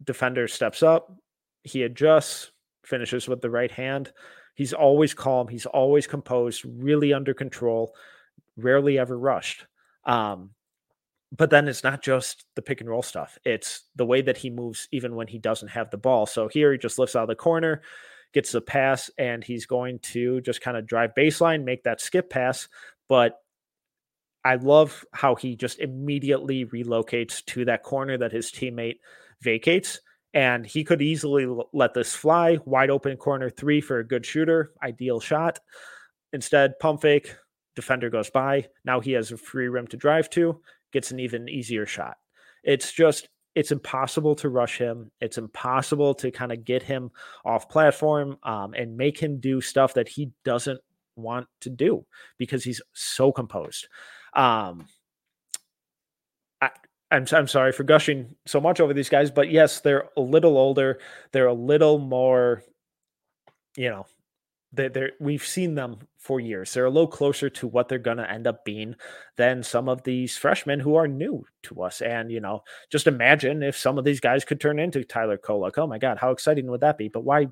[0.04, 1.16] Defender steps up,
[1.62, 2.52] he adjusts,
[2.84, 4.12] finishes with the right hand.
[4.56, 5.48] He's always calm.
[5.48, 7.94] He's always composed, really under control,
[8.58, 9.68] rarely ever rushed.
[10.06, 10.50] Um,
[11.32, 14.50] but then it's not just the pick and roll stuff, it's the way that he
[14.50, 16.26] moves, even when he doesn't have the ball.
[16.26, 17.84] So here he just lifts out of the corner,
[18.34, 22.30] gets the pass, and he's going to just kind of drive baseline, make that skip
[22.30, 22.68] pass.
[23.10, 23.38] But
[24.44, 28.98] I love how he just immediately relocates to that corner that his teammate
[29.42, 30.00] vacates.
[30.34, 34.72] And he could easily let this fly wide open corner three for a good shooter,
[34.82, 35.60] ideal shot.
[36.32, 37.36] Instead, pump fake,
[37.76, 38.70] defender goes by.
[38.86, 40.62] Now he has a free rim to drive to,
[40.94, 42.16] gets an even easier shot.
[42.64, 45.12] It's just, it's impossible to rush him.
[45.20, 47.12] It's impossible to kind of get him
[47.44, 50.80] off platform um, and make him do stuff that he doesn't
[51.16, 52.06] want to do
[52.38, 53.88] because he's so composed.
[54.34, 54.86] Um,
[56.62, 56.70] I,
[57.12, 60.58] I'm, I'm sorry for gushing so much over these guys, but yes, they're a little
[60.58, 61.00] older.
[61.34, 62.64] They're a little more,
[63.76, 64.06] you know,
[64.74, 66.74] they're, they're, we've seen them for years.
[66.74, 68.96] They're a little closer to what they're going to end up being
[69.38, 72.02] than some of these freshmen who are new to us.
[72.02, 75.78] And, you know, just imagine if some of these guys could turn into Tyler Kolek.
[75.78, 77.10] Oh my God, how exciting would that be?
[77.10, 77.48] But why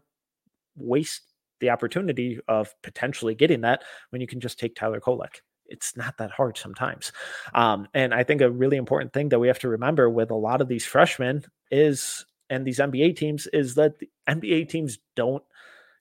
[0.75, 1.23] waste
[1.59, 5.41] the opportunity of potentially getting that when you can just take Tyler Kolek?
[5.71, 7.11] it's not that hard sometimes.
[7.53, 10.35] Um, and I think a really important thing that we have to remember with a
[10.35, 15.43] lot of these freshmen is, and these NBA teams, is that the NBA teams don't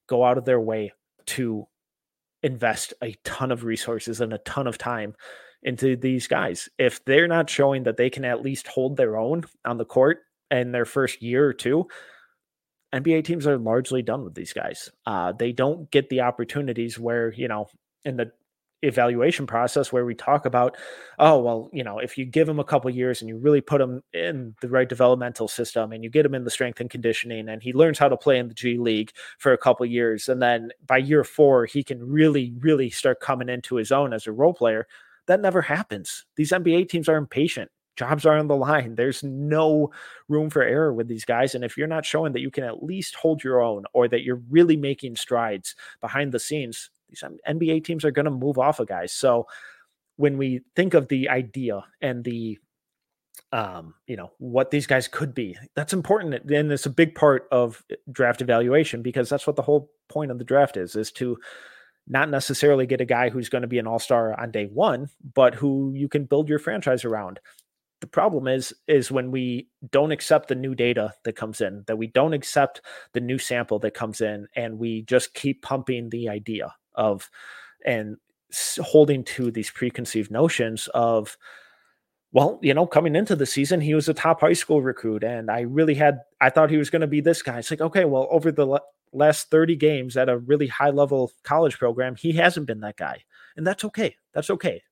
[0.06, 0.92] go out of their way
[1.28, 1.66] to
[2.42, 5.14] invest a ton of resources and a ton of time
[5.62, 6.68] into these guys.
[6.78, 10.20] If they're not showing that they can at least hold their own on the court
[10.50, 11.88] in their first year or two,
[12.94, 14.90] NBA teams are largely done with these guys.
[15.04, 17.66] Uh, they don't get the opportunities where, you know,
[18.04, 18.32] in the
[18.82, 20.76] evaluation process where we talk about
[21.18, 23.80] oh well you know if you give him a couple years and you really put
[23.80, 27.48] him in the right developmental system and you get him in the strength and conditioning
[27.48, 30.40] and he learns how to play in the G League for a couple years and
[30.40, 34.32] then by year 4 he can really really start coming into his own as a
[34.32, 34.86] role player
[35.26, 36.24] that never happens.
[36.36, 37.70] These NBA teams are impatient.
[37.96, 38.94] Jobs are on the line.
[38.94, 39.90] There's no
[40.28, 42.84] room for error with these guys and if you're not showing that you can at
[42.84, 47.84] least hold your own or that you're really making strides behind the scenes these NBA
[47.84, 49.12] teams are going to move off of guys.
[49.12, 49.46] So
[50.16, 52.58] when we think of the idea and the
[53.52, 55.56] um, you know, what these guys could be.
[55.74, 56.34] That's important.
[56.50, 60.38] And it's a big part of draft evaluation because that's what the whole point of
[60.38, 61.38] the draft is, is to
[62.06, 65.54] not necessarily get a guy who's going to be an all-star on day one, but
[65.54, 67.40] who you can build your franchise around.
[68.00, 71.98] The problem is, is when we don't accept the new data that comes in, that
[71.98, 72.80] we don't accept
[73.12, 77.30] the new sample that comes in, and we just keep pumping the idea of
[77.86, 78.16] and
[78.82, 81.38] holding to these preconceived notions of
[82.32, 85.50] well, you know, coming into the season, he was a top high school recruit, and
[85.50, 87.58] I really had, I thought he was going to be this guy.
[87.58, 88.80] It's like, okay, well, over the
[89.12, 93.24] last 30 games at a really high level college program, he hasn't been that guy.
[93.56, 94.16] And that's okay.
[94.34, 94.82] That's okay.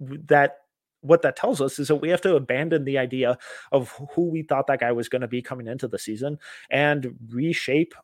[0.00, 0.56] That,
[1.02, 3.38] what that tells us is that we have to abandon the idea
[3.70, 6.38] of who we thought that guy was going to be coming into the season
[6.68, 7.94] and reshape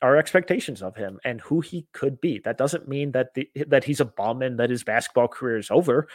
[0.00, 2.40] our expectations of him and who he could be.
[2.44, 5.70] That doesn't mean that the, that he's a bum and that his basketball career is
[5.70, 6.08] over.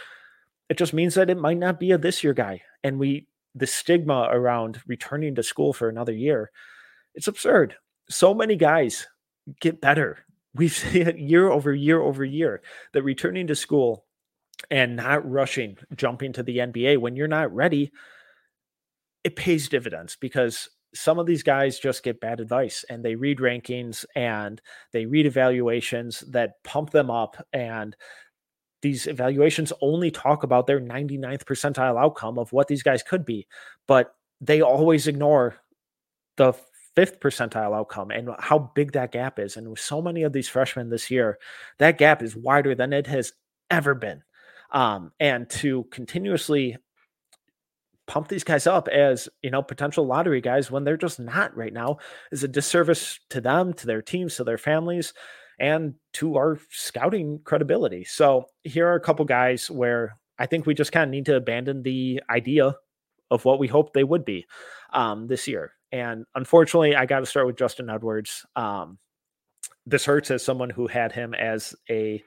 [0.69, 2.61] It just means that it might not be a this year guy.
[2.83, 6.49] And we the stigma around returning to school for another year,
[7.13, 7.75] it's absurd.
[8.09, 9.07] So many guys
[9.59, 10.19] get better.
[10.55, 12.61] We've seen it year over year over year
[12.93, 14.05] that returning to school
[14.71, 17.91] and not rushing, jumping to the NBA when you're not ready,
[19.23, 23.39] it pays dividends because some of these guys just get bad advice and they read
[23.39, 27.95] rankings and they read evaluations that pump them up and
[28.81, 33.47] these evaluations only talk about their 99th percentile outcome of what these guys could be
[33.87, 35.55] but they always ignore
[36.37, 36.53] the
[36.95, 40.47] fifth percentile outcome and how big that gap is and with so many of these
[40.47, 41.39] freshmen this year
[41.79, 43.33] that gap is wider than it has
[43.73, 44.23] ever been.
[44.71, 46.77] Um, and to continuously
[48.07, 51.73] pump these guys up as you know potential lottery guys when they're just not right
[51.73, 51.97] now
[52.31, 55.13] is a disservice to them to their teams to their families
[55.59, 60.73] and to our scouting credibility so here are a couple guys where i think we
[60.73, 62.75] just kind of need to abandon the idea
[63.31, 64.45] of what we hoped they would be
[64.93, 68.47] um, this year And unfortunately, I got to start with Justin Edwards.
[68.55, 68.97] Um,
[69.85, 72.23] this hurts as someone who had him as a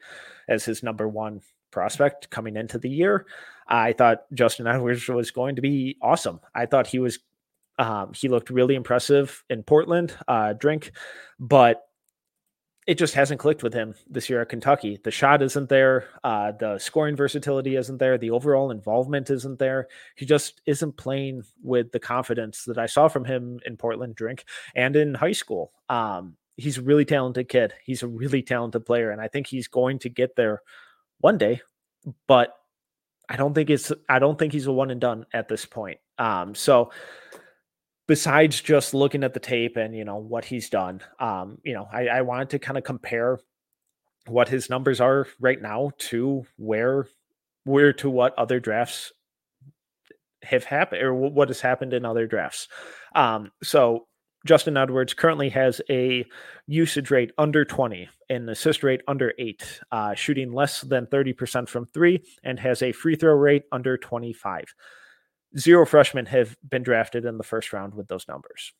[0.48, 3.26] as his number one prospect coming into the year.
[3.68, 6.40] I thought Justin Edwards was going to be awesome.
[6.55, 7.18] I thought he was
[7.79, 10.92] um, he looked really impressive in Portland, uh, drink,
[11.38, 11.83] but
[12.87, 14.98] it just hasn't clicked with him this year at Kentucky.
[15.02, 16.09] The shot isn't there.
[16.22, 18.16] Uh, the scoring versatility isn't there.
[18.16, 19.88] The overall involvement isn't there.
[20.14, 24.44] He just isn't playing with the confidence that I saw from him in Portland Drink
[24.76, 25.72] and in high school.
[25.88, 27.74] Um, he's a really talented kid.
[27.85, 30.62] He's a really talented player, and I think he's going to get there
[31.20, 31.61] one day.
[32.26, 32.55] But
[33.29, 33.92] I don't think it's.
[34.09, 35.98] I don't think he's a one and done at this point.
[36.18, 36.90] Um, so
[38.07, 41.88] besides just looking at the tape and you know what he's done um you know
[41.92, 43.38] i, I wanted to kind of compare
[44.26, 47.07] what his numbers are right now to where
[47.64, 49.12] where to what other drafts
[50.42, 52.68] have happened or what has happened in other drafts
[53.14, 54.07] um so
[54.46, 56.24] Justin Edwards currently has a
[56.66, 61.87] usage rate under 20 and assist rate under 8, uh, shooting less than 30% from
[61.87, 64.64] 3, and has a free throw rate under 25
[65.59, 68.72] zero freshmen have been drafted in the first round with those numbers.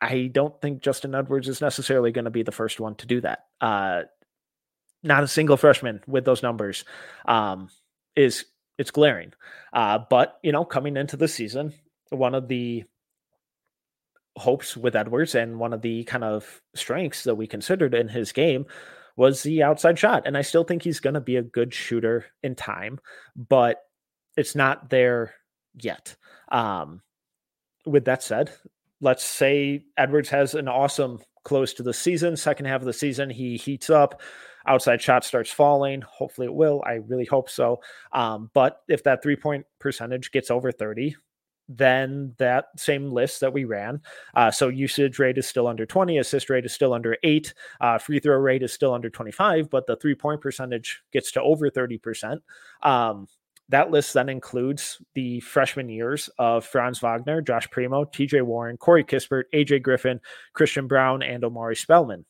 [0.00, 3.20] I don't think Justin Edwards is necessarily going to be the first one to do
[3.22, 3.40] that.
[3.60, 4.02] Uh,
[5.02, 6.84] not a single freshman with those numbers
[7.26, 7.68] um,
[8.16, 8.44] is
[8.78, 9.32] it's glaring.
[9.72, 11.72] Uh, but you know, coming into the season,
[12.10, 12.84] one of the
[14.38, 18.32] hopes with Edwards and one of the kind of strengths that we considered in his
[18.32, 18.66] game
[19.16, 20.22] was the outside shot.
[20.26, 23.00] And I still think he's going to be a good shooter in time,
[23.36, 23.78] but
[24.36, 25.34] it's not there
[25.74, 26.16] yet.
[26.50, 27.02] Um,
[27.84, 28.50] with that said,
[29.00, 32.36] let's say Edwards has an awesome close to the season.
[32.36, 34.20] Second half of the season, he heats up.
[34.66, 36.02] Outside shot starts falling.
[36.02, 36.82] Hopefully, it will.
[36.86, 37.80] I really hope so.
[38.12, 41.16] Um, but if that three point percentage gets over 30,
[41.68, 44.00] then that same list that we ran.
[44.34, 47.98] Uh, so usage rate is still under 20, assist rate is still under eight, uh,
[47.98, 51.70] free throw rate is still under 25, but the three point percentage gets to over
[51.70, 52.38] 30%.
[52.82, 53.26] Um,
[53.70, 59.04] that list then includes the freshman years of Franz Wagner, Josh Primo, TJ Warren, Corey
[59.04, 60.20] Kispert, AJ Griffin,
[60.54, 62.24] Christian Braun, and Omari Spellman.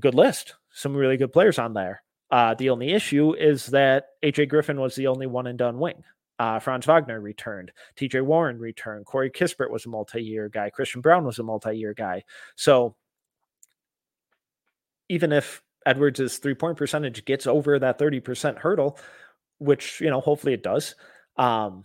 [0.00, 0.54] Good list.
[0.70, 2.02] Some really good players on there.
[2.30, 6.02] Uh, the only issue is that AJ Griffin was the only one and done wing.
[6.38, 7.72] Uh, Franz Wagner returned.
[7.96, 9.06] TJ Warren returned.
[9.06, 10.70] Corey Kispert was a multi year guy.
[10.70, 12.24] Christian Braun was a multi year guy.
[12.56, 12.96] So
[15.08, 18.98] even if Edwards' three point percentage gets over that 30% hurdle,
[19.62, 20.96] which you know hopefully it does
[21.36, 21.84] um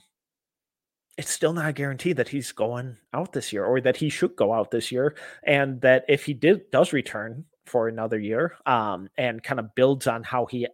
[1.18, 4.36] it's still not a guarantee that he's going out this year or that he should
[4.36, 9.08] go out this year and that if he did does return for another year um
[9.18, 10.68] and kind of builds on how he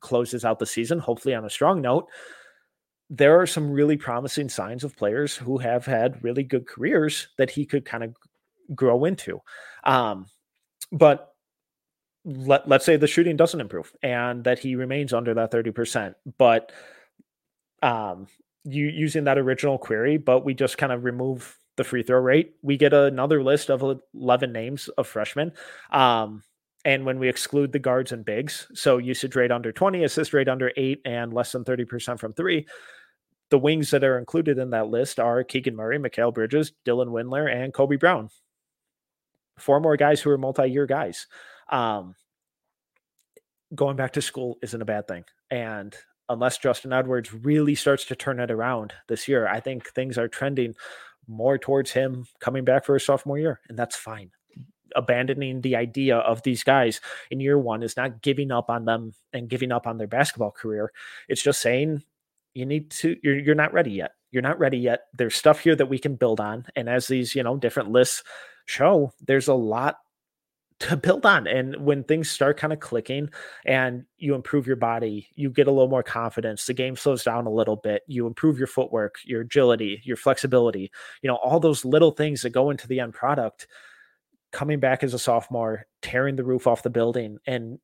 [0.00, 2.08] closes out the season hopefully on a strong note
[3.16, 7.50] there are some really promising signs of players who have had really good careers that
[7.50, 8.16] he could kind of
[8.74, 9.40] grow into
[9.84, 10.26] um
[10.90, 11.34] but
[12.24, 16.72] let, let's say the shooting doesn't improve and that he remains under that 30%, but
[17.82, 18.26] um,
[18.64, 22.54] you using that original query, but we just kind of remove the free throw rate,
[22.62, 25.52] we get another list of 11 names of freshmen.
[25.90, 26.42] Um,
[26.84, 30.48] and when we exclude the guards and bigs, so usage rate under 20, assist rate
[30.48, 32.66] under eight, and less than 30% from three,
[33.54, 37.48] the wings that are included in that list are Keegan Murray, Mikal Bridges, Dylan Windler,
[37.48, 38.28] and Kobe Brown.
[39.60, 41.28] Four more guys who are multi year guys
[41.70, 42.16] um,
[43.72, 45.22] going back to school isn't a bad thing.
[45.52, 45.94] And
[46.28, 50.26] unless Justin Edwards really starts to turn it around this year, I think things are
[50.26, 50.74] trending
[51.28, 54.32] more towards him coming back for his sophomore year, and that's fine.
[54.96, 59.12] Abandoning the idea of these guys in year one is not giving up on them
[59.32, 60.90] and giving up on their basketball career.
[61.28, 62.02] It's just saying
[62.54, 64.12] you need to, you're, you're not ready yet.
[64.30, 65.02] You're not ready yet.
[65.12, 66.66] There's stuff here that we can build on.
[66.74, 68.22] And as these, you know, different lists
[68.66, 69.96] show, there's a lot
[70.80, 71.46] to build on.
[71.46, 73.30] And when things start kind of clicking
[73.64, 76.66] and you improve your body, you get a little more confidence.
[76.66, 78.02] The game slows down a little bit.
[78.08, 80.90] You improve your footwork, your agility, your flexibility,
[81.22, 83.66] you know, all those little things that go into the end product.
[84.52, 87.80] Coming back as a sophomore, tearing the roof off the building, and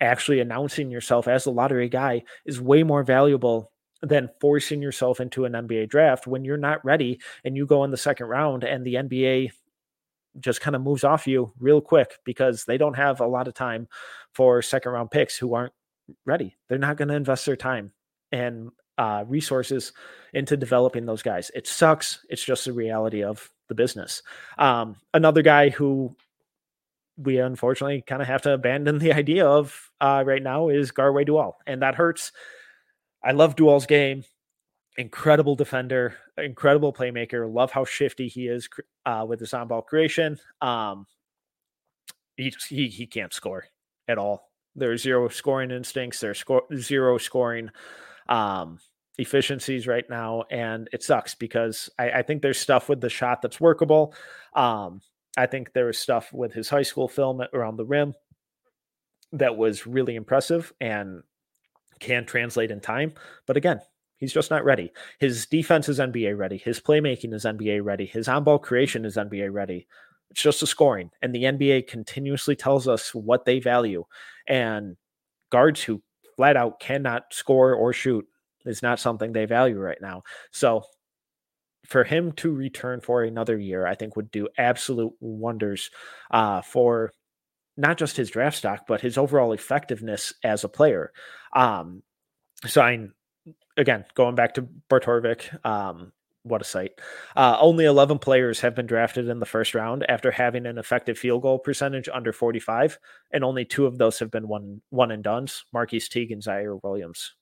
[0.00, 3.72] actually announcing yourself as a lottery guy is way more valuable
[4.02, 7.90] than forcing yourself into an NBA draft when you're not ready and you go in
[7.90, 9.52] the second round and the NBA
[10.38, 13.54] just kind of moves off you real quick because they don't have a lot of
[13.54, 13.88] time
[14.34, 15.72] for second round picks who aren't
[16.24, 16.56] ready.
[16.68, 17.92] They're not going to invest their time
[18.32, 19.92] and uh, resources
[20.34, 21.50] into developing those guys.
[21.54, 22.24] It sucks.
[22.28, 24.22] It's just the reality of the business.
[24.58, 26.14] Um, another guy who
[27.16, 31.26] we unfortunately kind of have to abandon the idea of uh, right now is Garwey
[31.26, 32.32] Dual, and that hurts.
[33.26, 34.22] I love Dual's game.
[34.98, 37.52] incredible defender, incredible playmaker.
[37.52, 38.68] Love how shifty he is
[39.04, 40.38] uh, with his on ball creation.
[40.62, 41.06] Um,
[42.36, 43.64] he, he he can't score
[44.06, 44.52] at all.
[44.76, 46.20] There's zero scoring instincts.
[46.20, 47.70] There's sco- zero scoring
[48.28, 48.78] um,
[49.18, 53.42] efficiencies right now, and it sucks because I, I, think there's stuff with the shot
[53.42, 54.14] that's workable.
[54.54, 55.00] Um,
[55.36, 58.14] I think there was stuff with his high school film around the rim
[59.32, 61.22] that was really impressive and
[62.00, 63.12] can translate in time.
[63.46, 63.80] But again,
[64.16, 64.92] he's just not ready.
[65.18, 66.58] His defense is NBA ready.
[66.58, 68.06] His playmaking is NBA ready.
[68.06, 69.86] His on ball creation is NBA ready.
[70.30, 71.10] It's just the scoring.
[71.22, 74.04] And the NBA continuously tells us what they value.
[74.46, 74.96] And
[75.50, 76.02] guards who
[76.36, 78.26] flat out cannot score or shoot
[78.64, 80.22] is not something they value right now.
[80.50, 80.82] So
[81.86, 85.90] for him to return for another year, I think would do absolute wonders
[86.30, 87.12] uh, for
[87.76, 91.12] not just his draft stock, but his overall effectiveness as a player.
[91.54, 92.02] Um,
[92.66, 93.06] so I,
[93.76, 96.12] again, going back to Barttorvik, um,
[96.46, 96.92] what a sight.
[97.34, 101.18] Uh, only 11 players have been drafted in the first round after having an effective
[101.18, 102.98] field goal percentage under 45,
[103.32, 105.64] and only two of those have been one one and duns.
[105.72, 107.34] Marquis Teague and Ziaire Williams.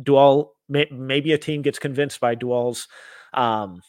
[0.00, 2.86] Dual, may, maybe a team gets convinced by Dual's
[3.32, 3.80] um,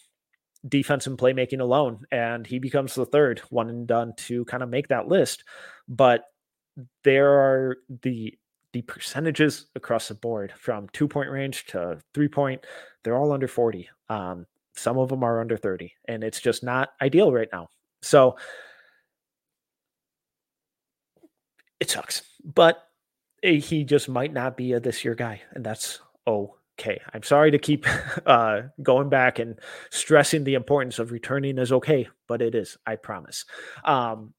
[0.68, 4.70] defense and playmaking alone, and he becomes the third one and done to kind of
[4.70, 5.44] make that list.
[5.88, 6.24] But
[7.04, 8.38] there are the
[8.74, 12.66] the percentages across the board from two point range to three point,
[13.04, 13.90] they're all under 40.
[14.10, 14.46] Um,
[14.76, 17.70] some of them are under 30, and it's just not ideal right now.
[18.02, 18.38] So
[21.80, 22.84] it sucks, but
[23.42, 26.57] he just might not be a this year guy, and that's okay.
[27.14, 27.86] I'm sorry to keep
[28.26, 29.60] uh, going back and
[29.90, 33.46] stressing the importance of returning is okay, but it is, I promise.
[33.84, 34.34] Um,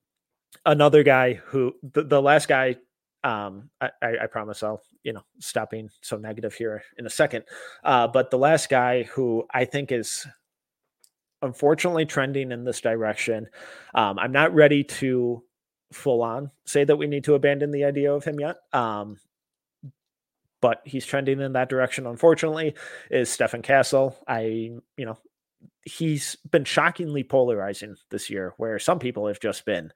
[0.64, 2.76] another guy who the, the last guy
[3.24, 7.44] um, I, I, promise I'll, you know, stop being so negative here in a second.
[7.82, 10.24] Uh, but the last guy who I think is
[11.42, 13.48] unfortunately trending in this direction,
[13.94, 15.42] um, I'm not ready to
[15.92, 18.56] full on say that we need to abandon the idea of him yet.
[18.72, 19.18] Um,
[20.60, 22.74] but he's trending in that direction, unfortunately,
[23.10, 24.16] is Stephon Castle.
[24.26, 24.40] I,
[24.96, 25.18] you know,
[25.82, 29.92] he's been shockingly polarizing this year, where some people have just been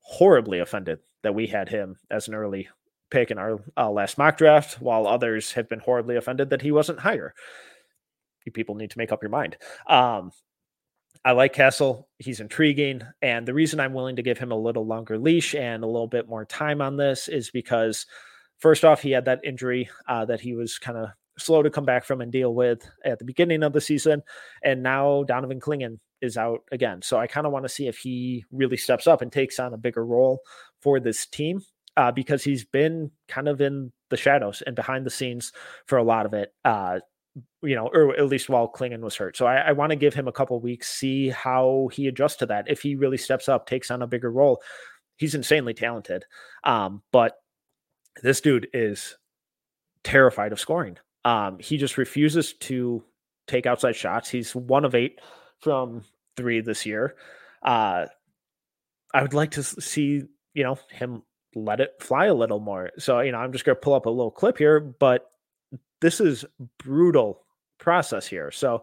[0.00, 2.68] horribly offended that we had him as an early
[3.10, 6.72] pick in our uh, last mock draft, while others have been horribly offended that he
[6.72, 7.34] wasn't higher.
[8.44, 9.56] You people need to make up your mind.
[9.86, 10.32] Um,
[11.24, 12.08] I like Castle.
[12.18, 13.02] He's intriguing.
[13.20, 16.08] And the reason I'm willing to give him a little longer leash and a little
[16.08, 18.06] bit more time on this is because,
[18.62, 21.84] first off, he had that injury uh, that he was kind of slow to come
[21.84, 24.22] back from and deal with at the beginning of the season.
[24.62, 27.02] And now Donovan Clingan is out again.
[27.02, 29.74] So I kind of want to see if he really steps up and takes on
[29.74, 30.40] a bigger role
[30.80, 31.62] for this team
[31.96, 35.52] uh, because he's been kind of in the shadows and behind the scenes
[35.86, 36.54] for a lot of it.
[36.64, 37.00] Uh,
[37.62, 39.36] you know, or at least while Clingan was hurt.
[39.36, 42.46] So I, I want to give him a couple weeks, see how he adjusts to
[42.46, 42.66] that.
[42.68, 44.62] If he really steps up, takes on a bigger role,
[45.16, 46.26] he's insanely talented.
[46.62, 47.36] Um, but
[48.22, 49.16] this dude is
[50.04, 50.98] terrified of scoring.
[51.24, 53.04] Um, he just refuses to
[53.46, 54.28] take outside shots.
[54.28, 55.20] He's one of eight
[55.60, 56.04] from
[56.36, 57.16] three this year.
[57.62, 58.06] Uh,
[59.14, 60.22] I would like to see,
[60.54, 61.22] you know, him
[61.54, 62.90] let it fly a little more.
[62.98, 65.30] So, you know, I'm just going to pull up a little clip here, but
[66.00, 66.44] this is
[66.78, 67.44] brutal
[67.78, 68.50] process here.
[68.50, 68.82] So,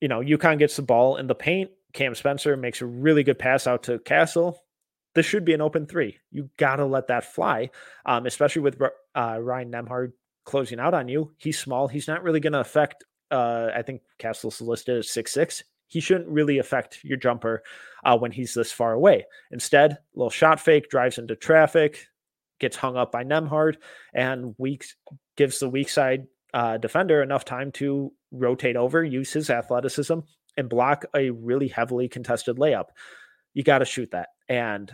[0.00, 1.70] you know, UConn gets the ball in the paint.
[1.92, 4.62] Cam Spencer makes a really good pass out to Castle.
[5.14, 6.18] This should be an open three.
[6.30, 7.70] You got to let that fly,
[8.06, 8.80] um, especially with
[9.14, 10.12] uh, Ryan Nembhard
[10.44, 11.32] closing out on you.
[11.38, 11.88] He's small.
[11.88, 13.04] He's not really going to affect.
[13.30, 17.62] Uh, I think Castle's listed as six six he shouldn't really affect your jumper
[18.04, 19.26] uh, when he's this far away.
[19.50, 22.06] Instead, little shot fake drives into traffic,
[22.60, 23.76] gets hung up by Nembhard,
[24.14, 24.94] and weaks
[25.36, 30.18] gives the weak side uh, defender enough time to rotate over, use his athleticism,
[30.56, 32.86] and block a really heavily contested layup.
[33.54, 34.28] You got to shoot that.
[34.48, 34.92] And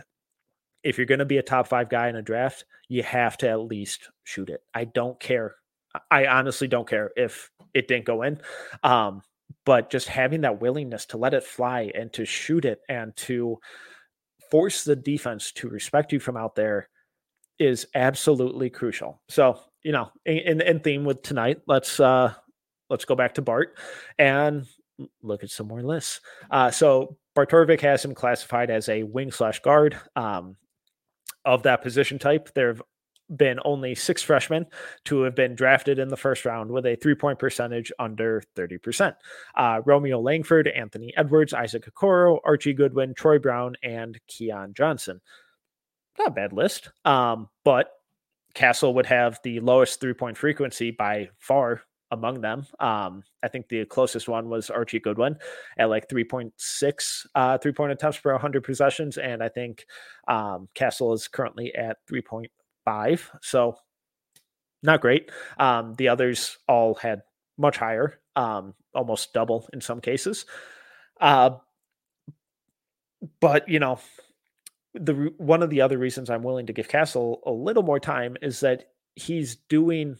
[0.83, 3.49] if you're going to be a top five guy in a draft, you have to
[3.49, 4.61] at least shoot it.
[4.73, 5.55] I don't care.
[6.11, 8.41] I honestly don't care if it didn't go in.
[8.83, 9.21] Um,
[9.65, 13.59] but just having that willingness to let it fly and to shoot it and to
[14.51, 16.89] force the defense to respect you from out there
[17.57, 19.21] is absolutely crucial.
[19.29, 22.33] So, you know, in, in theme with tonight, let's uh
[22.89, 23.77] let's go back to Bart
[24.19, 24.65] and
[25.23, 26.21] look at some more lists.
[26.51, 29.97] Uh so Barttorvik has him classified as a wing slash guard.
[30.15, 30.57] Um
[31.45, 32.49] of that position type.
[32.53, 32.81] There have
[33.35, 34.65] been only six freshmen
[35.05, 39.15] to have been drafted in the first round with a three point percentage under 30%.
[39.55, 45.21] Uh, Romeo Langford, Anthony Edwards, Isaac Okoro, Archie Goodwin, Troy Brown, and Keon Johnson.
[46.19, 46.89] Not a bad list.
[47.03, 47.91] Um, but
[48.53, 51.81] Castle would have the lowest three point frequency by far
[52.11, 52.65] among them.
[52.79, 55.37] Um, I think the closest one was Archie Goodwin
[55.77, 59.17] at like 3.6 uh, three point attempts per 100 possessions.
[59.17, 59.85] And I think
[60.27, 63.21] um, Castle is currently at 3.5.
[63.41, 63.77] So
[64.83, 65.31] not great.
[65.57, 67.23] Um, the others all had
[67.57, 70.45] much higher, um, almost double in some cases.
[71.19, 71.51] Uh,
[73.39, 73.99] but, you know,
[74.93, 78.37] the one of the other reasons I'm willing to give Castle a little more time
[78.41, 80.17] is that he's doing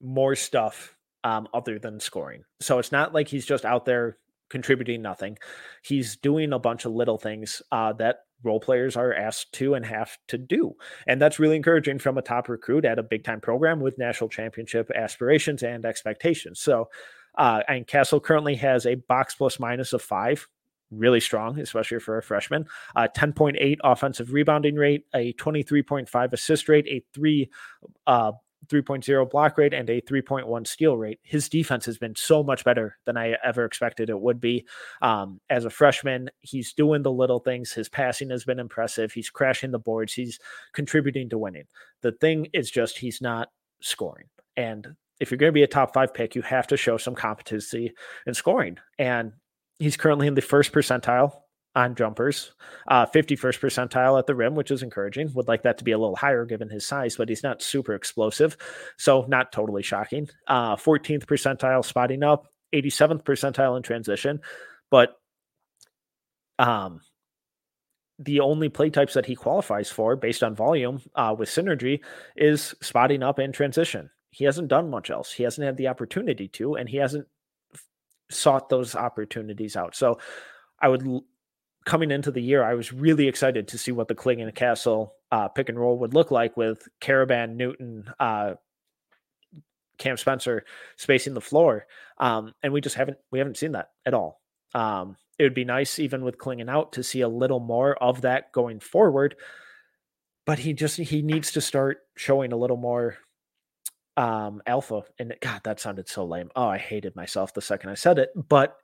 [0.00, 0.94] more stuff
[1.24, 2.44] um, other than scoring.
[2.60, 5.38] So it's not like he's just out there contributing nothing.
[5.82, 9.84] He's doing a bunch of little things uh, that role players are asked to and
[9.84, 10.74] have to do.
[11.06, 14.30] And that's really encouraging from a top recruit at a big time program with national
[14.30, 16.60] championship aspirations and expectations.
[16.60, 16.88] So,
[17.36, 20.46] uh, and Castle currently has a box plus minus of five,
[20.90, 22.66] really strong, especially for a freshman.
[22.96, 27.50] Uh, 10.8 offensive rebounding rate, a 23.5 assist rate, a three
[28.06, 28.32] uh,
[28.66, 31.20] 3.0 block rate and a 3.1 steal rate.
[31.22, 34.66] His defense has been so much better than I ever expected it would be.
[35.00, 37.72] Um, as a freshman, he's doing the little things.
[37.72, 39.12] His passing has been impressive.
[39.12, 40.12] He's crashing the boards.
[40.12, 40.38] He's
[40.72, 41.64] contributing to winning.
[42.02, 43.48] The thing is just he's not
[43.80, 44.26] scoring.
[44.56, 47.14] And if you're going to be a top five pick, you have to show some
[47.14, 47.92] competency
[48.26, 48.78] in scoring.
[48.98, 49.32] And
[49.78, 51.32] he's currently in the first percentile
[51.74, 52.52] on jumpers,
[52.88, 55.32] uh, 51st percentile at the rim, which is encouraging.
[55.34, 57.94] Would like that to be a little higher given his size, but he's not super
[57.94, 58.56] explosive.
[58.96, 60.28] So, not totally shocking.
[60.46, 64.40] Uh, 14th percentile spotting up, 87th percentile in transition.
[64.90, 65.16] But
[66.58, 67.00] um,
[68.18, 72.00] the only play types that he qualifies for based on volume uh, with synergy
[72.36, 74.10] is spotting up and transition.
[74.30, 75.32] He hasn't done much else.
[75.32, 77.26] He hasn't had the opportunity to, and he hasn't
[78.30, 79.94] sought those opportunities out.
[79.94, 80.18] So
[80.80, 81.06] I would
[81.88, 85.48] coming into the year, I was really excited to see what the Clingan Castle uh,
[85.48, 88.54] pick and roll would look like with Karaban, Newton, uh,
[89.96, 90.64] Cam Spencer
[90.96, 91.86] spacing the floor,
[92.18, 94.40] um, and we just haven't we haven't seen that at all.
[94.74, 98.20] Um, it would be nice, even with Clingan out, to see a little more of
[98.20, 99.34] that going forward.
[100.44, 103.16] But he just he needs to start showing a little more
[104.18, 105.02] um, alpha.
[105.18, 106.50] And God, that sounded so lame.
[106.54, 108.28] Oh, I hated myself the second I said it.
[108.36, 108.76] But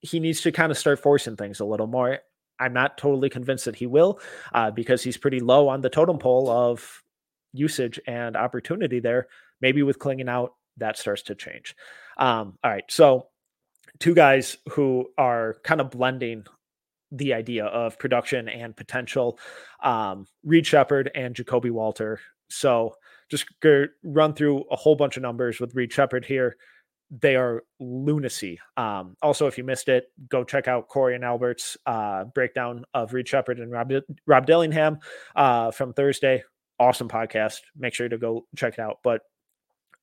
[0.00, 2.20] he needs to kind of start forcing things a little more.
[2.58, 4.20] I'm not totally convinced that he will
[4.52, 7.02] uh, because he's pretty low on the totem pole of
[7.52, 9.28] usage and opportunity there.
[9.60, 11.74] Maybe with Clingan out, that starts to change.
[12.18, 12.84] Um, all right.
[12.88, 13.28] So,
[14.00, 16.44] two guys who are kind of blending
[17.12, 19.38] the idea of production and potential
[19.82, 22.20] um, Reed Sheppard and Ja'Kobe Walter.
[22.50, 22.96] So,
[23.30, 23.46] just
[24.02, 26.56] run through a whole bunch of numbers with Reed Sheppard here
[27.10, 28.58] they are lunacy.
[28.76, 33.12] Um, also, if you missed it, go check out Corey and Albert's uh, breakdown of
[33.12, 33.92] Reed Sheppard and Rob,
[34.26, 34.98] Rob Dillingham
[35.36, 36.42] uh, from Thursday.
[36.78, 37.60] Awesome podcast.
[37.76, 38.98] Make sure to go check it out.
[39.04, 39.22] But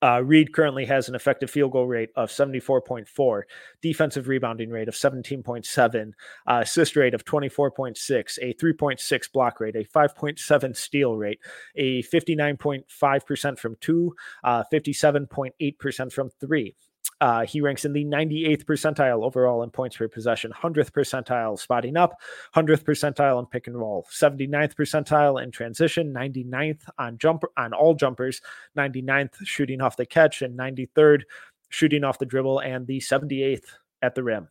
[0.02, 3.42] uh, Reed currently has an effective field goal rate of 74.4,
[3.80, 6.12] defensive rebounding rate of 17.7,
[6.46, 11.38] uh, assist rate of 24.6, a 3.6 block rate, a 5.7 steal rate,
[11.76, 16.74] a 59.5% from two, uh, 57.8% from three,
[17.22, 21.96] uh, he ranks in the 98th percentile overall in points per possession, 100th percentile spotting
[21.96, 22.20] up,
[22.56, 27.94] 100th percentile in pick and roll, 79th percentile in transition, 99th on jumper on all
[27.94, 28.42] jumpers,
[28.76, 31.22] 99th shooting off the catch, and 93rd
[31.68, 33.66] shooting off the dribble, and the 78th
[34.02, 34.48] at the rim.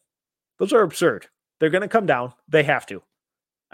[0.57, 1.27] Those are absurd.
[1.59, 2.31] They're going to come down.
[2.47, 3.03] They have to.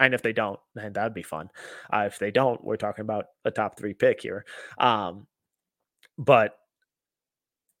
[0.00, 1.50] And if they don't, then that'd be fun.
[1.92, 4.44] Uh, if they don't, we're talking about a top three pick here.
[4.76, 5.28] Um,
[6.18, 6.58] but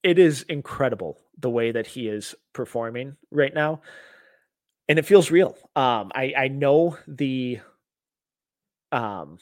[0.08, 3.82] it is incredible the way that he is performing right now
[4.88, 5.56] and it feels real.
[5.76, 7.60] Um i i know the
[8.90, 9.38] um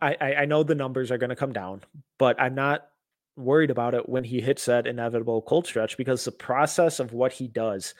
[0.00, 1.82] i i, know the numbers are going to come down
[2.18, 2.88] but i'm not
[3.36, 7.32] worried about it when he hits that inevitable cold stretch because the process of what
[7.32, 7.92] he does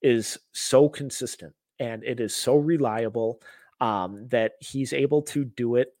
[0.00, 3.42] is so consistent and it is so reliable
[3.82, 5.94] um, that he's able to do it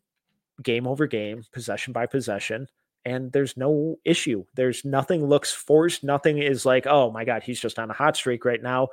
[0.62, 2.68] game over game, possession by possession,
[3.04, 4.44] and there's no issue.
[4.54, 6.04] There's nothing looks forced.
[6.04, 8.88] Nothing is like, oh my God, he's just on a hot streak right now.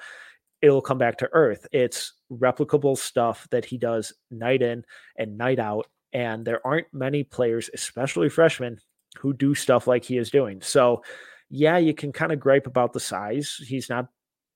[0.61, 1.67] It'll come back to earth.
[1.71, 4.83] It's replicable stuff that he does night in
[5.17, 5.87] and night out.
[6.11, 8.79] And there aren't many players, especially freshmen,
[9.19, 10.61] who do stuff like he is doing.
[10.61, 11.03] So,
[11.49, 13.57] yeah, you can kind of gripe about the size.
[13.65, 14.07] He's not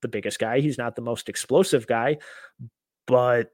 [0.01, 2.18] the biggest guy, he's not the most explosive guy,
[3.08, 3.51] but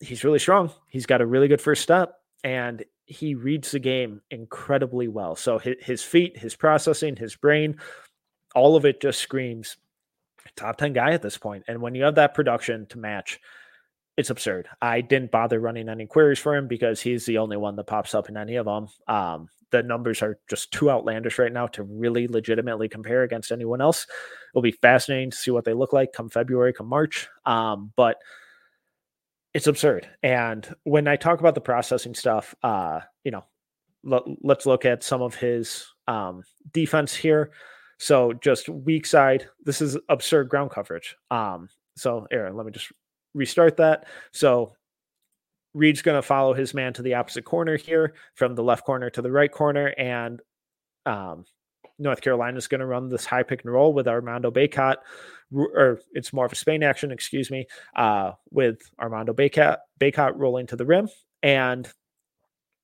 [0.00, 0.70] he's really strong.
[0.88, 2.14] He's got a really good first step.
[2.44, 5.36] And he reads the game incredibly well.
[5.36, 7.76] So his, feet, his processing, his brain,
[8.54, 9.76] all of it just screams
[10.56, 11.64] top 10 guy at this point.
[11.68, 13.40] And when you have that production to match,
[14.16, 14.68] it's absurd.
[14.80, 18.14] I didn't bother running any queries for him because he's the only one that pops
[18.14, 18.88] up in any of them.
[19.06, 23.80] Um, the numbers are just too outlandish right now to really legitimately compare against anyone
[23.80, 24.06] else.
[24.52, 27.28] It'll be fascinating to see what they look like come February, come March.
[27.44, 28.16] Um, but
[29.56, 30.06] it's absurd.
[30.22, 33.42] And when I talk about the processing stuff, uh, you know,
[34.12, 36.42] l- let's look at some of his um,
[36.74, 37.52] defense here.
[37.98, 41.16] So just weak side, this is absurd ground coverage.
[41.30, 42.92] Um, so Aaron, let me just
[43.32, 44.04] restart that.
[44.30, 44.74] So
[45.72, 49.08] Reed's going to follow his man to the opposite corner here from the left corner
[49.08, 49.86] to the right corner.
[49.96, 50.42] And
[51.06, 51.46] um,
[51.98, 54.96] North Carolina is going to run this high pick and roll with Armando Bacot,
[55.54, 60.66] or it's more of a Spain action, excuse me, uh, with Armando Baycott, Bacot rolling
[60.66, 61.08] to the rim.
[61.42, 61.88] And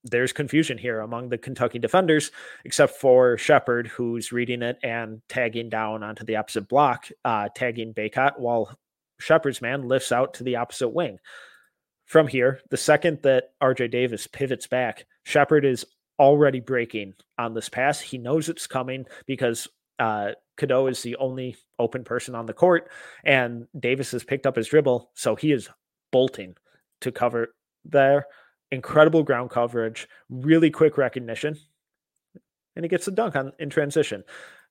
[0.05, 2.31] there's confusion here among the Kentucky defenders,
[2.65, 7.95] except for Sheppard, who's reading it and tagging down onto the opposite block, uh, tagging
[7.95, 8.77] Bacot, while
[9.21, 11.19] Sheppard's man lifts out to the opposite wing.
[12.07, 15.87] From here, the second that RJ Davis pivots back, Sheppard is
[16.19, 18.01] already breaking on this pass.
[18.01, 22.91] He knows it's coming because uh, Cadeau is the only open person on the court,
[23.25, 25.69] and Davis has picked up his dribble, so he is
[26.11, 26.55] bolting
[27.01, 27.55] to cover
[27.85, 28.27] there.
[28.71, 31.57] Incredible ground coverage, really quick recognition,
[32.75, 34.25] and he gets a dunk on in transition.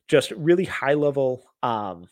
[0.07, 2.07] Just really high level um,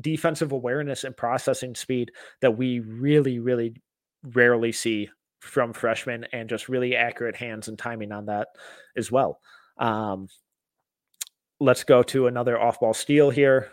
[0.00, 2.10] defensive awareness and processing speed
[2.40, 3.76] that we really, really
[4.22, 5.08] rarely see
[5.42, 8.48] from freshmen and just really accurate hands and timing on that
[8.96, 9.40] as well.
[9.76, 10.28] Um,
[11.58, 13.70] let's go to another off ball steal here.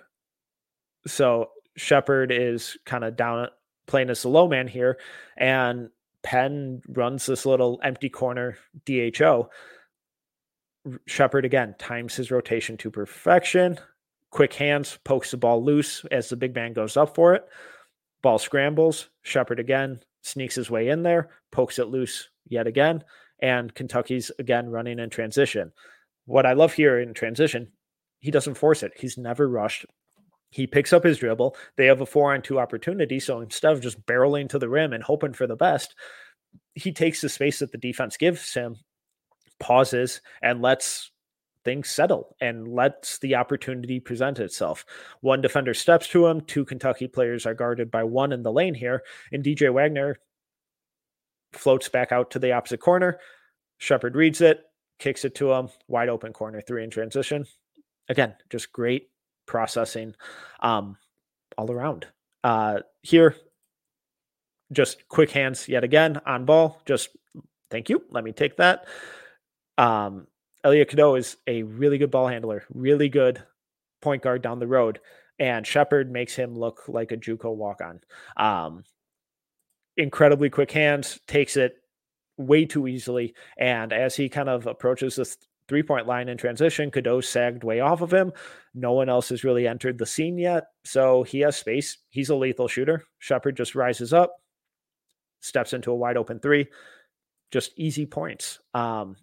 [1.06, 3.48] So Sheppard is kind of down
[3.86, 5.00] playing as the low man here,
[5.38, 5.90] and
[6.24, 9.50] Penn runs this little empty corner DHO.
[11.06, 13.80] Sheppard again times his rotation to perfection.
[14.32, 17.46] Quick hands, pokes the ball loose as the big man goes up for it.
[18.22, 19.10] Ball scrambles.
[19.22, 23.04] Sheppard again sneaks his way in there, pokes it loose yet again,
[23.42, 25.72] and Kentucky's again running in transition.
[26.26, 27.72] What I love here in transition,
[28.20, 28.94] he doesn't force it.
[28.96, 29.86] He's never rushed.
[30.52, 31.56] He picks up his dribble.
[31.78, 33.20] They have a four on two opportunity.
[33.20, 35.96] So instead of just barreling to the rim and hoping for the best,
[36.74, 38.76] he takes the space that the defense gives him,
[39.60, 41.12] pauses, and lets
[41.66, 44.86] things settle and lets the opportunity present itself.
[45.22, 48.74] One defender steps to him, two Kentucky players are guarded by one in the lane
[48.74, 50.20] here, and DJ Wagner
[51.54, 53.20] floats back out to the opposite corner.
[53.78, 54.64] Sheppard reads it,
[55.00, 57.46] kicks it to him, wide open corner three in transition.
[58.08, 59.10] Again, just great
[59.46, 60.16] processing
[60.62, 60.98] um,
[61.58, 62.08] all around.
[62.44, 63.36] Uh, here,
[64.72, 66.82] just quick hands yet again on ball.
[66.86, 67.10] Just
[67.70, 68.04] thank you.
[68.12, 68.86] Let me take that.
[69.78, 70.28] Um,
[70.64, 73.42] Elliot Cadeau is a really good ball handler, really good
[74.02, 75.00] point guard down the road,
[75.40, 78.02] and Sheppard makes him look like a JUCO walk on.
[78.38, 78.84] Um,
[79.96, 81.76] incredibly quick hands, takes it
[82.38, 85.38] way too easily, and as he kind of approaches this
[85.70, 88.34] three point line in transition, Cadeau sagged way off of him.
[88.74, 92.00] No one else has really entered the scene yet, so he has space.
[92.10, 93.06] He's a lethal shooter.
[93.20, 94.36] Sheppard just rises up,
[95.40, 96.68] steps into a wide open three,
[97.52, 98.60] just easy points.
[98.74, 99.16] Um,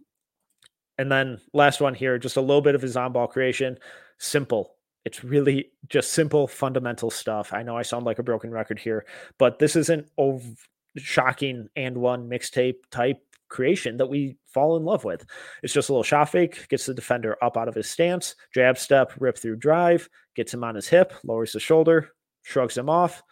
[0.99, 3.79] and then last one here, just a little bit of his on ball creation.
[4.19, 4.75] Simple.
[5.05, 7.53] It's really just simple, fundamental stuff.
[7.53, 9.07] I know I sound like a broken record here,
[9.39, 13.19] but this isn't ov- shocking and one mixtape type
[13.49, 15.25] creation that we fall in love with.
[15.63, 18.79] It's just a little shot fake, gets the defender up out of his stance, jab
[18.79, 22.11] step, rip through drive, gets him on his hip, lowers the shoulder,
[22.43, 23.23] shrugs him off,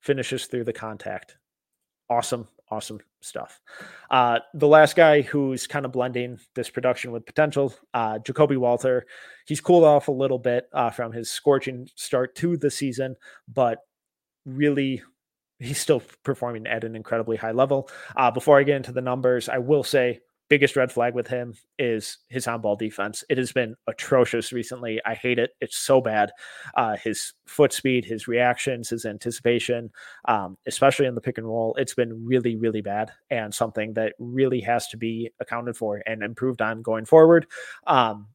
[0.00, 1.36] finishes through the contact.
[2.08, 3.60] Awesome, awesome stuff.
[4.10, 9.06] Uh, the last guy who's kind of blending this production with potential, uh, Ja'Kobe Walter.
[9.46, 13.16] He's cooled off a little bit uh, from his scorching start to the season,
[13.52, 13.78] but
[14.44, 15.02] really
[15.58, 17.88] he's still performing at an incredibly high level.
[18.16, 21.54] Uh, before I get into the numbers, I will say biggest red flag with him
[21.78, 23.24] is his on ball defense.
[23.28, 25.00] It has been atrocious recently.
[25.04, 25.50] I hate it.
[25.60, 26.30] It's so bad.
[26.74, 29.90] Uh, his foot speed, his reactions, his anticipation,
[30.26, 34.14] um, especially in the pick and roll, it's been really, really bad and something that
[34.18, 37.46] really has to be accounted for and improved on going forward.
[37.86, 38.28] Um,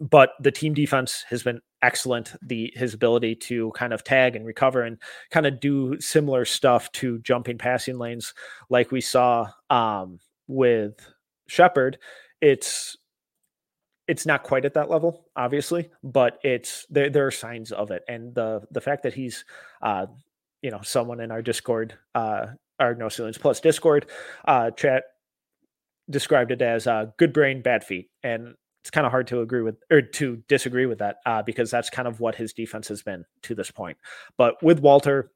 [0.00, 2.34] but the team defense has been excellent.
[2.42, 4.98] The his ability to kind of tag and recover and
[5.30, 8.34] kind of do similar stuff to jumping passing lanes,
[8.70, 10.18] like we saw um,
[10.48, 11.13] with
[11.46, 11.98] Sheppard,
[12.40, 12.96] it's
[14.06, 17.10] it's not quite at that level, obviously, but it's there.
[17.10, 19.44] There are signs of it, and the the fact that he's,
[19.82, 20.06] uh,
[20.62, 22.46] you know, someone in our Discord, uh,
[22.78, 24.10] our No Ceilings Plus Discord,
[24.46, 25.04] uh, chat
[26.10, 29.62] described it as uh, good brain, bad feet, and it's kind of hard to agree
[29.62, 33.02] with or to disagree with that uh, because that's kind of what his defense has
[33.02, 33.96] been to this point.
[34.36, 35.30] But with Walter,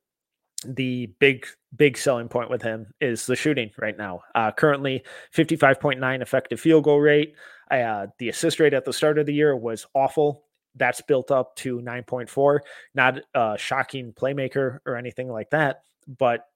[0.67, 1.47] the big
[1.77, 4.23] big selling point with him is the shooting right now.
[4.35, 5.03] Uh, currently,
[5.35, 7.35] 55.9 effective field goal rate.
[7.71, 10.45] Uh, the assist rate at the start of the year was awful.
[10.75, 12.61] That's built up to 9.4.
[12.95, 16.47] Not a shocking playmaker or anything like that, but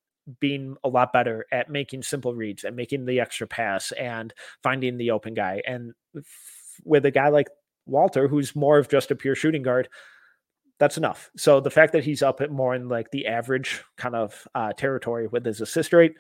[0.41, 4.33] being a lot better at making simple reads and making the extra pass and
[4.63, 5.61] finding the open guy.
[5.67, 6.25] And f-
[6.85, 7.49] with a guy like
[7.87, 9.89] Walter, who's more of just a pure shooting guard,
[10.83, 11.31] that's enough.
[11.37, 14.73] So the fact that he's up at more in like the average kind of uh,
[14.73, 16.17] territory with his assist rate,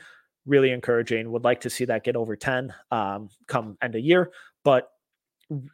[0.47, 1.33] really encouraging.
[1.33, 4.31] Would like to see that get over 10 um, come end of year,
[4.63, 4.89] but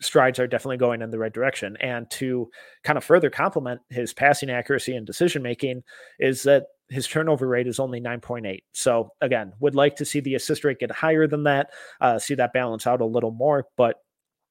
[0.00, 1.76] strides are definitely going in the right direction.
[1.82, 2.50] And to
[2.82, 5.82] kind of further complement his passing accuracy and decision making
[6.18, 8.60] is that his turnover rate is only 9.8.
[8.72, 12.36] So again, would like to see the assist rate get higher than that, uh, see
[12.36, 13.96] that balance out a little more, but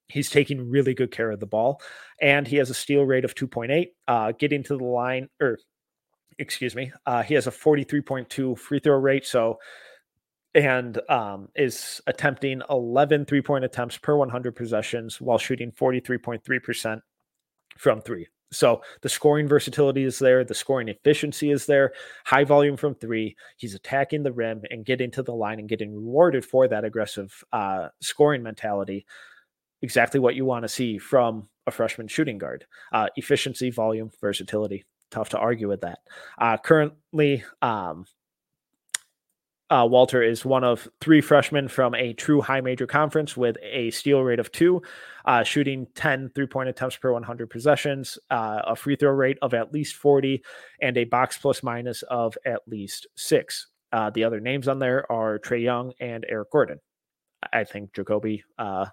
[0.08, 1.82] he's taking really good care of the ball.
[2.22, 5.60] And he has a steal rate of 2.8, uh, getting to the line, or
[6.39, 9.26] excuse me, uh, he has a 43.2 free throw rate.
[9.26, 9.60] So
[10.55, 17.01] and um, is attempting 11 three point attempts per 100 possessions while shooting 43.3%
[17.78, 18.28] from three.
[18.51, 21.91] So the scoring versatility is there, the scoring efficiency is there,
[22.26, 23.36] high volume from three.
[23.58, 27.43] He's attacking the rim and getting to the line and getting rewarded for that aggressive
[27.51, 29.05] uh, scoring mentality.
[29.82, 32.66] Exactly what you want to see from a freshman shooting guard.
[32.92, 34.86] Uh, efficiency, volume, versatility.
[35.12, 36.00] Tough to argue with that.
[36.38, 38.06] Uh, currently, um,
[39.70, 43.92] uh, Walter is one of three freshmen from a true high major conference with a
[43.92, 44.82] steal rate of two,
[45.26, 49.54] uh, shooting 10 three point attempts per 100 possessions, uh, a free throw rate of
[49.54, 50.42] at least 40,
[50.82, 53.68] and a box plus minus of at least six.
[53.92, 56.80] Uh, the other names on there are Trae Young and Eric Gordon.
[57.54, 58.88] I think Ja'Kobe uh,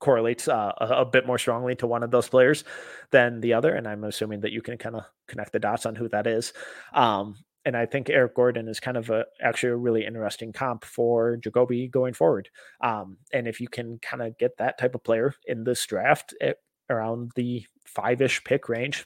[0.00, 2.64] correlates uh, a, a, bit more strongly to one of those players
[3.10, 3.74] than the other.
[3.74, 6.52] And I'm assuming that you can kind of connect the dots on who that is.
[6.92, 10.84] Um, and I think Eric Gordon is kind of a actually a really interesting comp
[10.84, 12.48] for Ja'Kobe going forward.
[12.80, 16.34] Um, and if you can kind of get that type of player in this draft
[16.40, 16.56] at,
[16.88, 19.04] around the five ish pick range,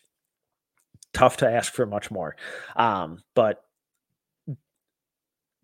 [1.12, 2.36] tough to ask for much more.
[2.76, 3.64] Um, but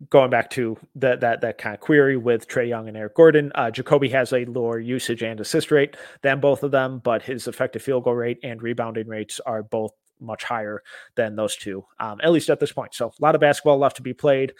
[0.09, 3.51] going back to that that that kind of query with Trae Young and Eric Gordon,
[3.55, 7.47] uh, Ja'Kobe has a lower usage and assist rate than both of them, but his
[7.47, 10.83] effective field goal rate and rebounding rates are both much higher
[11.15, 12.93] than those two, um, at least at this point.
[12.93, 14.53] So a lot of basketball left to be played,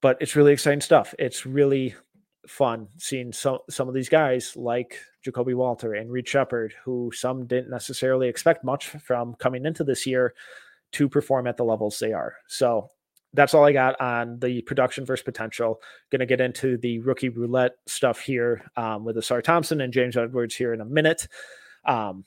[0.00, 1.14] but it's really exciting stuff.
[1.18, 1.94] It's really
[2.46, 7.46] fun seeing some some of these guys like Ja'Kobe Walter and Reed Sheppard, who some
[7.46, 10.34] didn't necessarily expect much from coming into this year
[10.92, 12.34] to perform at the levels they are.
[12.48, 12.88] So
[13.32, 15.80] that's all I got on the production versus potential.
[16.10, 20.16] Going to get into the rookie roulette stuff here um, with Ausar Thompson and James
[20.16, 21.28] Edwards here in a minute.
[21.84, 22.24] Um,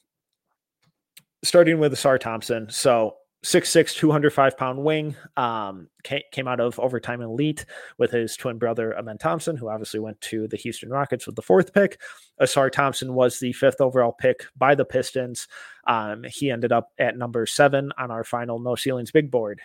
[1.43, 2.69] starting with Ausar Thompson.
[2.69, 7.65] So 6'6, 205 pound wing, um, came out of overtime elite
[7.97, 11.41] with his twin brother, Amen Thompson, who obviously went to the Houston Rockets with the
[11.41, 11.99] fourth pick.
[12.41, 15.49] Ausar Thompson was the fifth overall pick by the Pistons.
[15.85, 19.59] Um, he ended up at number seven on our final no ceilings big board.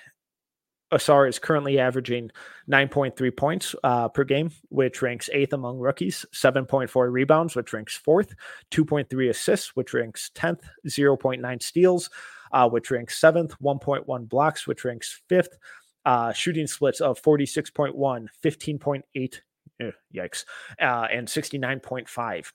[0.93, 2.31] Ausar is currently averaging
[2.71, 8.35] 9.3 points uh, per game, which ranks eighth among rookies, 7.4 rebounds, which ranks fourth,
[8.71, 12.11] 2.3 assists, which ranks 10th, 0.9 steals,
[12.53, 15.59] uh, which ranks seventh, 1.1 blocks, which ranks fifth,
[16.07, 19.41] uh, shooting splits of 46.1, 15.8,
[19.81, 20.45] eh, yikes,
[20.81, 22.53] uh, and 69.5.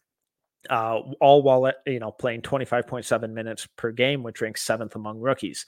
[0.69, 5.65] Uh, all while you know playing 25.7 minutes per game, which ranks seventh among rookies.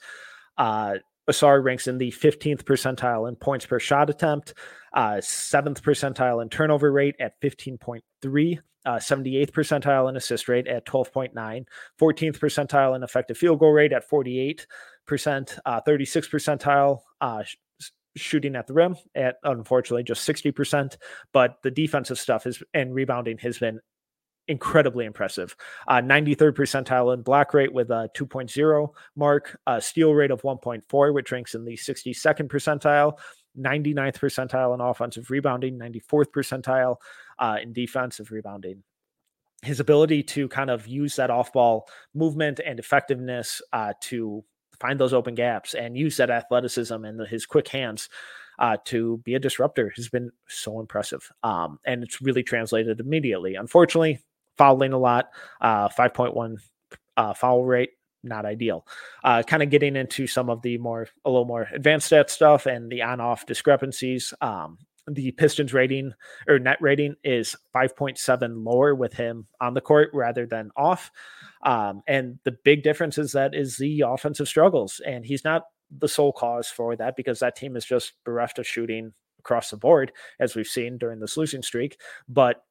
[0.56, 0.94] Uh,
[1.28, 4.54] Ausar ranks in the 15th percentile in points per shot attempt,
[4.94, 10.86] uh, 7th percentile in turnover rate at 15.3, uh, 78th percentile in assist rate at
[10.86, 11.66] 12.9,
[12.00, 14.66] 14th percentile in effective field goal rate at 48%,
[15.64, 17.56] uh, 36th percentile uh, sh-
[18.16, 20.96] shooting at the rim at unfortunately just 60%.
[21.32, 23.80] But the defensive stuff is and rebounding has been
[24.48, 25.56] incredibly impressive.
[25.88, 31.14] Uh, 93rd percentile in block rate with a 2.0 mark, a steal rate of 1.4,
[31.14, 33.18] which ranks in the 62nd percentile.
[33.58, 36.96] 99th percentile in offensive rebounding, 94th percentile
[37.38, 38.82] uh, in defensive rebounding.
[39.62, 44.44] His ability to kind of use that off ball movement and effectiveness uh, to
[44.78, 48.10] find those open gaps and use that athleticism and his quick hands
[48.58, 51.30] uh, to be a disruptor has been so impressive.
[51.42, 53.54] Um, and it's really translated immediately.
[53.54, 54.20] Unfortunately,
[54.56, 55.30] fouling a lot,
[55.60, 56.56] uh, 5.1
[57.16, 57.90] uh, foul rate,
[58.22, 58.86] not ideal.
[59.24, 62.66] Uh, kind of getting into some of the more, a little more advanced stat stuff
[62.66, 64.34] and the on off discrepancies.
[64.40, 64.78] Um,
[65.08, 66.12] the Pistons rating
[66.48, 71.10] or net rating is 5.7 lower with him on the court rather than off.
[71.62, 75.64] Um, and the big difference is that is the offensive struggles, and he's not
[75.96, 79.76] the sole cause for that because that team is just bereft of shooting across the
[79.76, 81.98] board, as we've seen during this losing streak.
[82.28, 82.64] But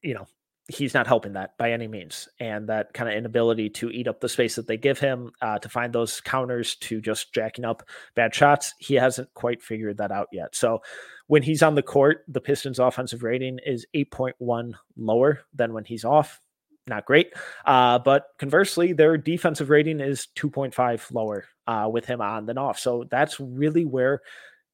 [0.00, 0.26] you know,
[0.68, 2.28] he's not helping that by any means.
[2.38, 5.58] And that kind of inability to eat up the space that they give him, uh,
[5.58, 7.82] to find those counters to just jacking up
[8.14, 10.54] bad shots, he hasn't quite figured that out yet.
[10.54, 10.82] So
[11.26, 16.04] when he's on the court, the Pistons' offensive rating is 8.1 lower than when he's
[16.04, 16.40] off.
[16.86, 17.32] Not great.
[17.64, 22.78] Uh, but conversely, their defensive rating is 2.5 lower uh, with him on than off.
[22.78, 24.20] So that's really where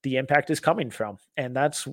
[0.03, 1.18] the impact is coming from.
[1.36, 1.86] And that's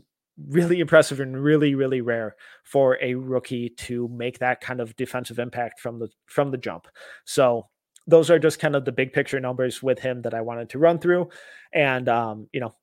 [0.49, 5.39] really impressive and really really rare for a rookie to make that kind of defensive
[5.39, 6.87] impact from the from the jump.
[7.25, 7.67] So
[8.07, 10.79] those are just kind of the big picture numbers with him that i wanted to
[10.79, 11.29] run through.
[11.73, 12.73] And um, you know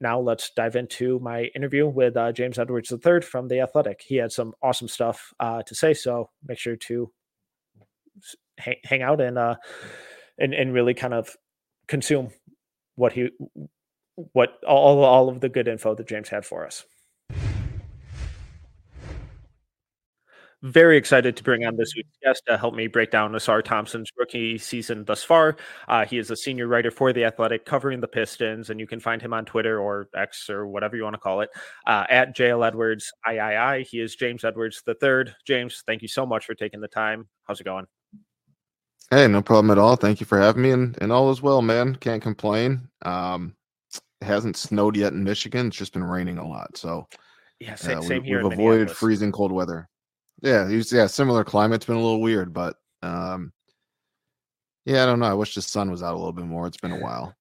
[0.00, 4.02] now let's dive into my interview with uh, james edwards iii from the athletic.
[4.06, 7.10] He had some awesome stuff uh, to say so make sure to
[8.58, 9.56] hang, hang out and uh
[10.38, 11.36] and, and really kind of
[11.86, 12.30] consume
[12.96, 13.30] what he
[14.14, 16.84] what all all of the good info that James had for us.
[20.64, 24.08] Very excited to bring on this week's guest to help me break down Ausar Thompson's
[24.16, 25.56] rookie season thus far.
[25.88, 28.98] Uh, he is a senior writer for The Athletic covering the Pistons, and you can
[28.98, 31.50] find him on Twitter or X or whatever you want to call it
[31.86, 33.84] uh, at JL Edwards III.
[33.84, 35.34] He is James Edwards the third.
[35.46, 37.28] James, thank you so much for taking the time.
[37.46, 37.84] How's it going?
[39.10, 39.96] Hey, no problem at all.
[39.96, 41.94] Thank you for having me, and, and all is well, man.
[41.96, 42.88] Can't complain.
[43.02, 43.54] Um,
[44.22, 45.66] it hasn't snowed yet in Michigan.
[45.66, 47.06] It's just been raining a lot, so
[47.60, 48.42] yeah, same, uh, we, same here.
[48.42, 49.90] We've avoided freezing cold weather.
[50.44, 51.76] Yeah, he's yeah, similar climate.
[51.76, 53.52] It's been a little weird, but um
[54.84, 55.26] yeah, I don't know.
[55.26, 56.66] I wish the sun was out a little bit more.
[56.66, 57.34] It's been a while.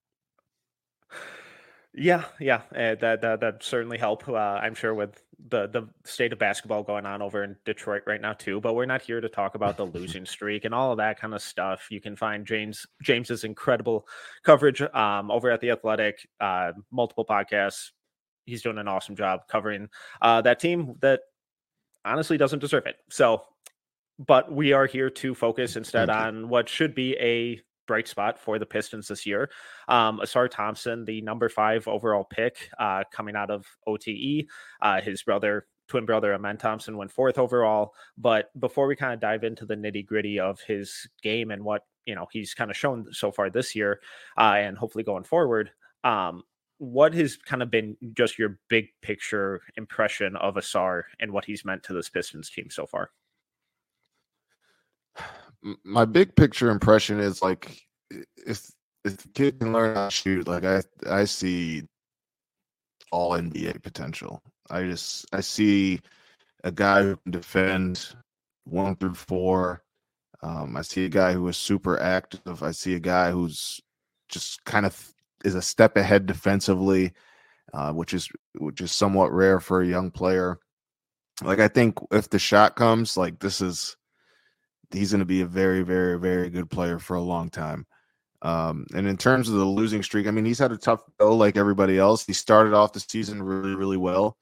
[1.93, 4.27] Yeah, yeah, uh, that that that certainly help.
[4.27, 8.21] Uh, I'm sure with the the state of basketball going on over in Detroit right
[8.21, 8.61] now too.
[8.61, 11.35] But we're not here to talk about the losing streak and all of that kind
[11.35, 11.87] of stuff.
[11.91, 14.07] You can find James James's incredible
[14.43, 17.91] coverage um, over at the Athletic, uh, multiple podcasts.
[18.45, 19.89] He's doing an awesome job covering
[20.21, 21.19] uh, that team that
[22.05, 22.97] honestly doesn't deserve it.
[23.09, 23.43] So,
[24.19, 28.59] but we are here to focus instead on what should be a bright spot for
[28.59, 29.49] the Pistons this year.
[29.87, 34.45] Um, Ausar Thompson, the number five overall pick uh, coming out of OTE,
[34.81, 37.93] uh, his brother, twin brother Amen Thompson, went fourth overall.
[38.17, 41.81] But before we kind of dive into the nitty gritty of his game and what
[42.05, 43.99] you know he's kind of shown so far this year,
[44.37, 45.71] uh, and hopefully going forward,
[46.03, 46.43] um,
[46.83, 51.63] what has kind of been just your big picture impression of Ausar and what he's
[51.63, 53.09] meant to this Pistons team so far?
[55.85, 57.81] My big picture impression is like
[58.11, 58.69] if
[59.05, 61.83] if the kid can learn how to shoot, like I I see
[63.11, 64.41] all NBA potential.
[64.69, 66.01] I just I see
[66.65, 68.13] a guy who can defend
[68.65, 69.83] one through four.
[70.41, 72.61] Um, I see a guy who is super active.
[72.61, 73.79] I see a guy who's
[74.27, 75.12] just kind of
[75.43, 77.13] is a step ahead defensively,
[77.73, 80.59] uh, which is which is somewhat rare for a young player.
[81.43, 83.97] Like I think if the shot comes, like this is
[84.91, 87.85] he's going to be a very very very good player for a long time.
[88.43, 91.35] Um, and in terms of the losing streak, I mean, he's had a tough go
[91.35, 92.25] like everybody else.
[92.25, 94.37] He started off the season really, really well.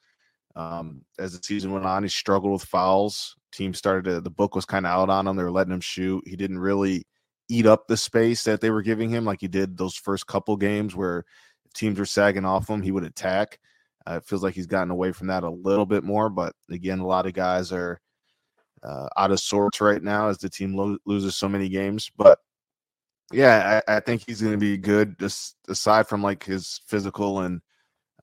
[0.55, 3.35] Um, as the season went on, he struggled with fouls.
[3.51, 5.35] Team started to, the book was kind of out on him.
[5.35, 6.27] They were letting him shoot.
[6.27, 7.05] He didn't really
[7.51, 10.55] eat up the space that they were giving him, like he did those first couple
[10.55, 11.25] games where
[11.73, 12.81] teams were sagging off him.
[12.81, 13.59] He would attack.
[14.07, 16.99] Uh, it feels like he's gotten away from that a little bit more, but again,
[16.99, 17.99] a lot of guys are
[18.83, 22.09] uh, out of sorts right now as the team lo- loses so many games.
[22.17, 22.39] But
[23.31, 25.19] yeah, I, I think he's going to be good.
[25.19, 27.61] Just aside from like his physical and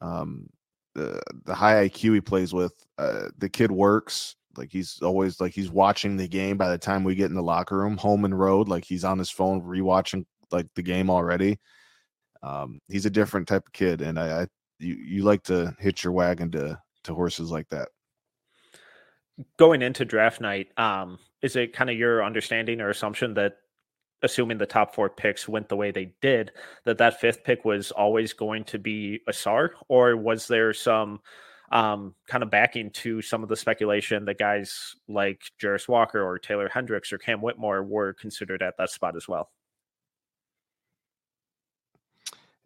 [0.00, 0.48] um,
[0.94, 4.36] the the high IQ he plays with, uh, the kid works.
[4.56, 7.42] Like he's always like he's watching the game by the time we get in the
[7.42, 8.68] locker room, home and road.
[8.68, 11.58] Like he's on his phone rewatching like the game already.
[12.42, 14.46] Um, he's a different type of kid, and I, I
[14.78, 17.88] you you like to hitch your wagon to to horses like that.
[19.56, 23.56] Going into draft night, um, is it kind of your understanding or assumption that
[24.22, 26.50] assuming the top four picks went the way they did,
[26.84, 31.20] that that fifth pick was always going to be Ausar, or was there some
[31.70, 36.38] um, kind of backing to some of the speculation that guys like Jarace Walker or
[36.38, 39.50] Taylor Hendricks or Cam Whitmore were considered at that spot as well.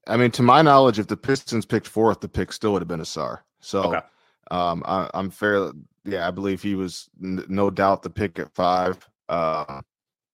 [0.06, 2.88] I mean, to my knowledge, if the Pistons picked fourth, the pick still would have
[2.88, 3.40] been Ausar.
[3.60, 4.00] So okay.
[4.50, 5.70] um, I, am fair.
[6.04, 9.80] Yeah, I believe he was n- no doubt the pick at five, uh,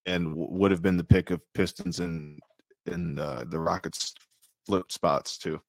[0.07, 2.41] and w- would have been the pick of Pistons and
[2.87, 4.15] in uh, the Rockets
[4.65, 5.61] flip spots too.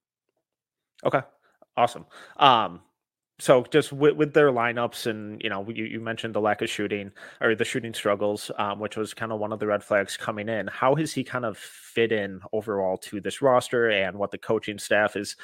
[1.06, 1.22] Okay,
[1.76, 2.06] awesome.
[2.38, 2.82] Um,
[3.40, 6.70] so just with, with, their lineups and you know you, you, mentioned the lack of
[6.70, 7.12] shooting
[7.42, 10.50] or the shooting struggles um, which was kind of one of the red flags coming
[10.50, 10.68] in.
[10.68, 14.78] How has he kind of fit in overall to this roster and what the coaching
[14.78, 15.36] staff is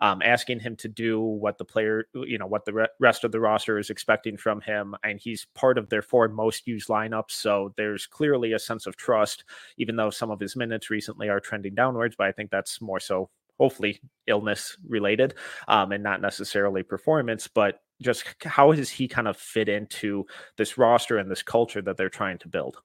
[0.00, 3.30] um, asking him to do what the player you know what the re- rest of
[3.30, 4.96] the roster is expecting from him?
[5.04, 8.96] And he's part of their four most used lineups so there's clearly a sense of
[8.96, 9.44] trust
[9.78, 13.00] even though some of his minutes recently are trending downwards but i think that's more
[13.00, 15.34] so hopefully illness related
[15.68, 20.26] um, and not necessarily performance, but just how does he kind of fit into
[20.56, 22.78] this roster and this culture that they're trying to build?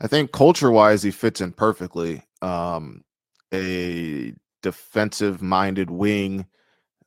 [0.00, 2.24] I think culture wise, he fits in perfectly.
[2.40, 3.04] Um,
[3.54, 6.46] a defensive minded wing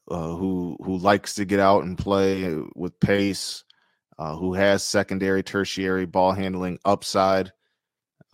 [0.10, 3.64] uh, who who likes to get out and play with pace,
[4.18, 7.52] uh, who has secondary, tertiary ball handling upside,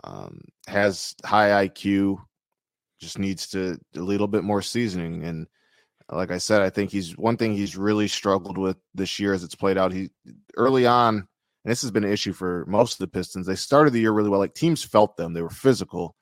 [0.03, 2.17] um, has high IQ,
[3.01, 5.23] just needs to a little bit more seasoning.
[5.25, 5.47] And
[6.09, 9.43] like I said, I think he's one thing he's really struggled with this year as
[9.43, 9.91] it's played out.
[9.91, 10.09] He
[10.55, 13.47] early on, and this has been an issue for most of the Pistons.
[13.47, 14.39] They started the year really well.
[14.39, 16.15] Like teams felt them, they were physical.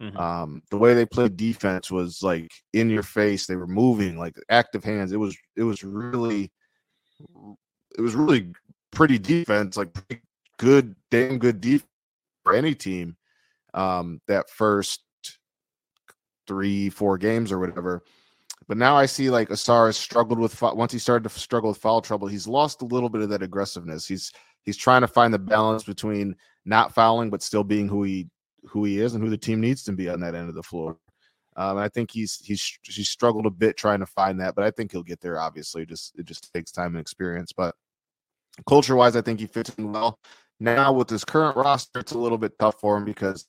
[0.00, 0.16] Mm-hmm.
[0.18, 3.46] Um, the way they played defense was like in your face.
[3.46, 5.12] They were moving like active hands.
[5.12, 6.52] It was it was really
[7.96, 8.52] it was really
[8.90, 10.20] pretty defense, like pretty
[10.58, 11.88] good, damn good defense
[12.44, 13.16] for any team.
[13.72, 15.02] Um, that first
[16.46, 18.02] three, four games or whatever.
[18.68, 21.78] But now I see like Ausar has struggled with once he started to struggle with
[21.78, 22.26] foul trouble.
[22.26, 24.06] He's lost a little bit of that aggressiveness.
[24.06, 24.32] He's
[24.62, 28.28] he's trying to find the balance between not fouling but still being who he
[28.64, 30.62] who he is and who the team needs to be on that end of the
[30.62, 30.98] floor.
[31.56, 34.70] Um, I think he's he's he's struggled a bit trying to find that, but I
[34.70, 35.40] think he'll get there.
[35.40, 37.52] Obviously, just it just takes time and experience.
[37.52, 37.74] But
[38.68, 40.18] culture wise, I think he fits in well.
[40.58, 43.46] Now with his current roster, it's a little bit tough for him because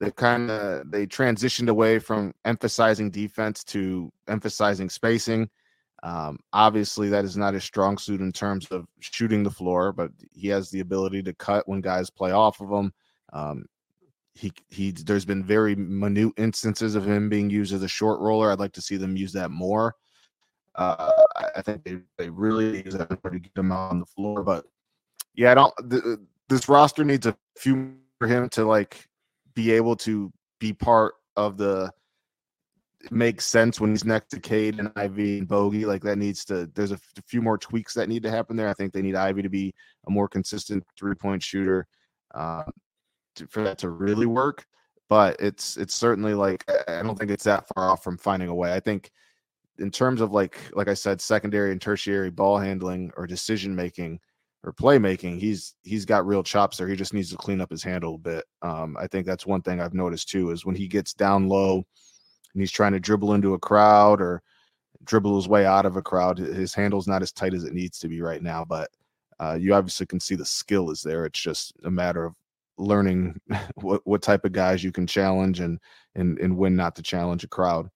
[0.00, 5.50] they kind of they transitioned away from emphasizing defense to emphasizing spacing.
[6.04, 10.12] Um, obviously, that is not his strong suit in terms of shooting the floor, but
[10.32, 12.92] he has the ability to cut when guys play off of him.
[13.32, 13.64] Um,
[14.34, 14.92] he he.
[14.92, 18.52] There's been very minute instances of him being used as a short roller.
[18.52, 19.96] I'd like to see them use that more.
[20.76, 21.10] Uh,
[21.56, 24.44] I think they, they really use that to get him on the floor.
[24.44, 24.64] But
[25.34, 25.74] yeah, I don't.
[25.90, 26.18] Th-
[26.48, 29.07] this roster needs a few for him to like
[29.54, 31.92] be able to be part of the
[33.10, 35.84] makes sense when he's next to Cade and Ivey and Bogey.
[35.84, 36.70] Like that needs to.
[36.74, 38.68] There's a, few more tweaks that need to happen there.
[38.68, 39.74] I think they need Ivey to be
[40.06, 41.86] a more consistent three point shooter
[42.34, 42.64] uh,
[43.36, 44.64] to, for that to really work.
[45.08, 48.54] But it's it's certainly like I don't think it's that far off from finding a
[48.54, 48.74] way.
[48.74, 49.10] I think
[49.78, 54.20] in terms of like like I said, secondary and tertiary ball handling or decision making
[54.64, 56.88] or playmaking, he's he's got real chops there.
[56.88, 58.44] He just needs to clean up his handle a bit.
[58.62, 61.76] Um, I think that's one thing I've noticed too is when he gets down low
[61.76, 64.42] and he's trying to dribble into a crowd or
[65.04, 67.98] dribble his way out of a crowd, his handle's not as tight as it needs
[68.00, 68.64] to be right now.
[68.64, 68.90] But
[69.40, 71.24] uh, you obviously can see the skill is there.
[71.24, 72.34] It's just a matter of
[72.78, 73.40] learning
[73.76, 75.78] what what type of guys you can challenge and
[76.14, 77.88] and and when not to challenge a crowd.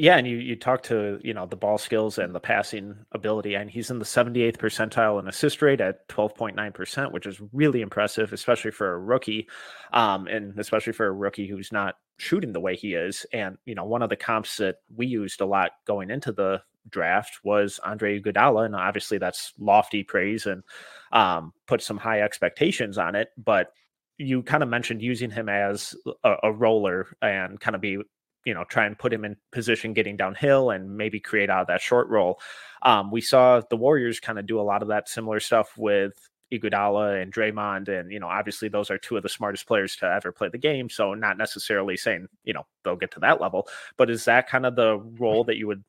[0.00, 3.54] Yeah, and you you talk to you know the ball skills and the passing ability,
[3.54, 7.80] and he's in the 78th percentile in assist rate at 12.9 percent, which is really
[7.80, 9.48] impressive, especially for a rookie,
[9.92, 13.26] um, and especially for a rookie who's not shooting the way he is.
[13.32, 16.62] And you know, one of the comps that we used a lot going into the
[16.90, 20.62] draft was Andre Iguodala, and obviously that's lofty praise and
[21.10, 23.72] um, put some high expectations on it, but
[24.16, 27.98] you kind of mentioned using him as a, a, roller and kind of be
[28.44, 31.66] you know try and put him in position getting downhill and maybe create out of
[31.68, 32.40] that short roll.
[32.82, 36.12] Um, we saw the Warriors kind of do a lot of that similar stuff with
[36.52, 40.06] Iguodala and Draymond, and you know obviously those are two of the smartest players to
[40.06, 40.88] ever play the game.
[40.88, 44.66] So not necessarily saying you know they'll get to that level, but is that kind
[44.66, 45.84] of the role that you would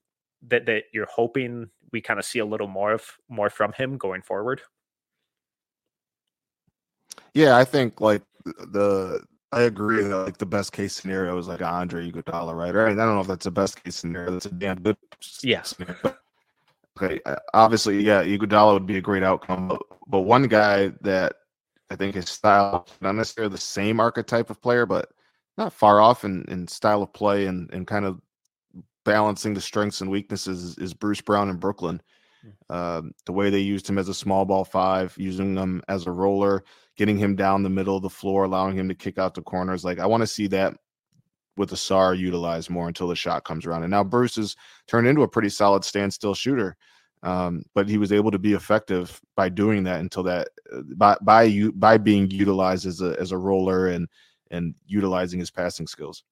[0.47, 3.97] that that you're hoping we kind of see a little more of more from him
[3.97, 4.61] going forward?
[7.33, 11.61] Yeah, I think like the I agree that like the best case scenario is like
[11.61, 12.73] Andre Iguodala, right?
[12.73, 12.91] Right.
[12.91, 14.31] I don't know if that's the best case scenario.
[14.31, 14.97] That's a damn good.
[15.41, 15.73] Yes.
[17.01, 17.19] okay.
[17.53, 21.33] Obviously, yeah, Iguodala would be a great outcome, but, but one guy that
[21.89, 25.09] I think his style, not necessarily the same archetype of player, but
[25.57, 28.21] not far off in, in style of play and, and kind of
[29.03, 32.01] balancing the strengths and weaknesses is, is Bruce Brown in Brooklyn.
[32.69, 36.11] Um, the way they used him as a small ball five, using him as a
[36.11, 36.63] roller,
[36.99, 39.85] getting him down the middle of the floor, allowing him to kick out the corners.
[39.85, 40.73] Like I want to see that
[41.55, 43.83] with Ausar utilized more until the shot comes around.
[43.83, 46.75] And now Bruce has turned into a pretty solid standstill shooter.
[47.23, 51.17] Um, but he was able to be effective by doing that until that uh, by
[51.21, 54.07] by you by being utilized as a as a roller and
[54.51, 56.23] and utilizing his passing skills.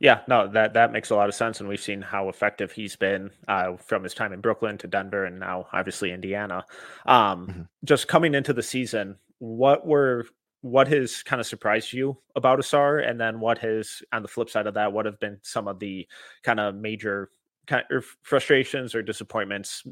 [0.00, 2.96] Yeah, no, that that makes a lot of sense, and we've seen how effective he's
[2.96, 6.64] been uh, from his time in Brooklyn to Denver, and now obviously Indiana.
[7.04, 7.62] Um, mm-hmm.
[7.84, 10.26] Just coming into the season, what were
[10.62, 14.50] what has kind of surprised you about Ausar, and then what has on the flip
[14.50, 16.06] side of that, what have been some of the
[16.42, 17.30] kind of major
[17.66, 19.84] kind of frustrations or disappointments?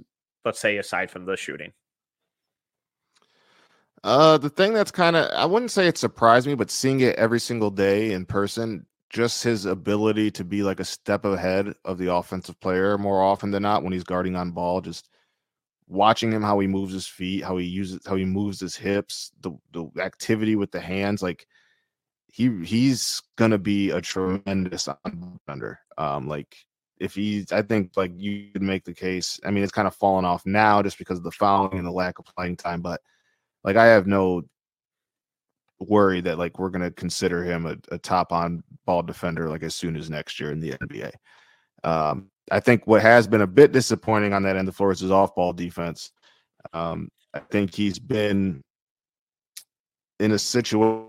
[0.44, 1.72] Let's say aside from the shooting.
[4.04, 7.16] Uh, the thing that's kind of I wouldn't say it surprised me, but seeing it
[7.16, 11.96] every single day in person just his ability to be like a step ahead of
[11.96, 14.80] the offensive player more often than not when he's guarding on ball.
[14.82, 15.08] Just
[15.88, 19.32] watching him how he moves his feet, how he uses how he moves his hips,
[19.40, 21.46] the the activity with the hands, like
[22.32, 24.88] he he's gonna be a tremendous
[25.48, 25.80] under.
[25.96, 26.56] Um, like
[27.00, 29.40] if he's, I think like you could make the case.
[29.44, 31.92] I mean, it's kind of fallen off now just because of the fouling and the
[31.92, 33.00] lack of playing time, but
[33.64, 34.42] like I have no
[35.80, 39.76] worry that like we're to consider him a, a, top on ball defender like as
[39.76, 41.12] soon as next year in the NBA.
[41.84, 45.10] Um, I think what has been a bit disappointing on that end of floor is
[45.10, 46.12] off ball defense.
[46.72, 48.62] Um, I think he's been
[50.18, 51.08] in a situation,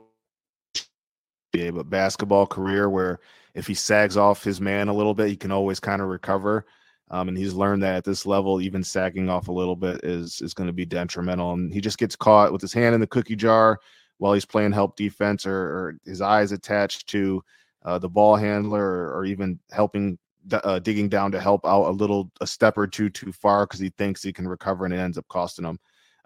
[1.54, 3.20] but basketball career where
[3.56, 6.66] if he sags off his man a little bit, he can always kind of recover.
[7.12, 10.42] Um, and he's learned that at this level, even sagging off a little bit is
[10.42, 11.54] is going to be detrimental.
[11.54, 13.80] And he just gets caught with his hand in the cookie jar
[14.20, 17.42] while he's playing help defense or, or his eyes attached to
[17.84, 20.20] uh, the ball handler or, or even helping
[20.52, 23.80] uh, digging down to help out a little a step or two too far because
[23.80, 25.80] he thinks he can recover and it ends up costing him.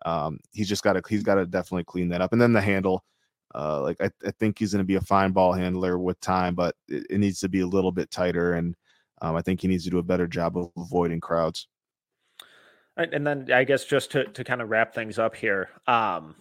[0.05, 2.33] Um, he's just got to he's got to definitely clean that up.
[2.33, 3.03] And then the handle,
[3.55, 6.55] uh, like I, I think he's going to be a fine ball handler with time,
[6.55, 8.53] but it, it needs to be a little bit tighter.
[8.53, 8.75] And
[9.21, 11.67] um, I think he needs to do a better job of avoiding crowds.
[12.95, 16.35] And then I guess just to, to kind of wrap things up here, um,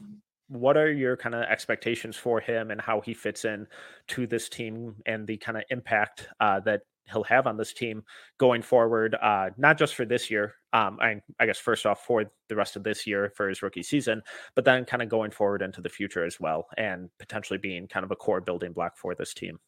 [0.48, 3.66] what are your kind of expectations for him and how he fits in
[4.08, 8.02] to this team and the kind of impact uh, that he'll have on this team
[8.38, 10.54] going forward, uh, not just for this year.
[10.72, 13.82] Um, I, I, guess first off for the rest of this year for his rookie
[13.82, 14.22] season,
[14.54, 18.04] but then kind of going forward into the future as well, and potentially being kind
[18.04, 19.58] of a core building block for this team.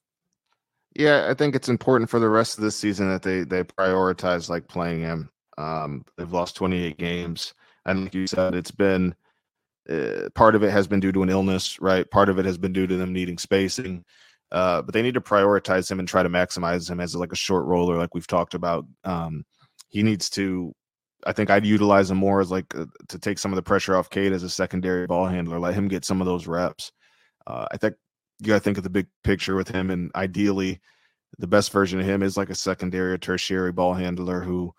[0.96, 4.48] Yeah, I think it's important for the rest of this season that they they prioritize
[4.48, 5.30] like playing him.
[5.58, 7.52] Um, they've lost 28 games,
[7.84, 9.14] and like you said, it's been
[9.88, 12.10] uh, part of it has been due to an illness, right?
[12.10, 14.04] Part of it has been due to them needing spacing.
[14.54, 17.36] Uh, but they need to prioritize him and try to maximize him as like a
[17.36, 18.86] short roller, like we've talked about.
[19.02, 19.44] Um,
[19.88, 20.72] he needs to.
[21.26, 23.96] I think I'd utilize him more as like uh, to take some of the pressure
[23.96, 25.58] off Cade as a secondary ball handler.
[25.58, 26.92] Let him get some of those reps.
[27.48, 27.94] Uh, I think
[28.38, 30.80] you got to think of the big picture with him, and ideally,
[31.38, 34.72] the best version of him is like a secondary or tertiary ball handler who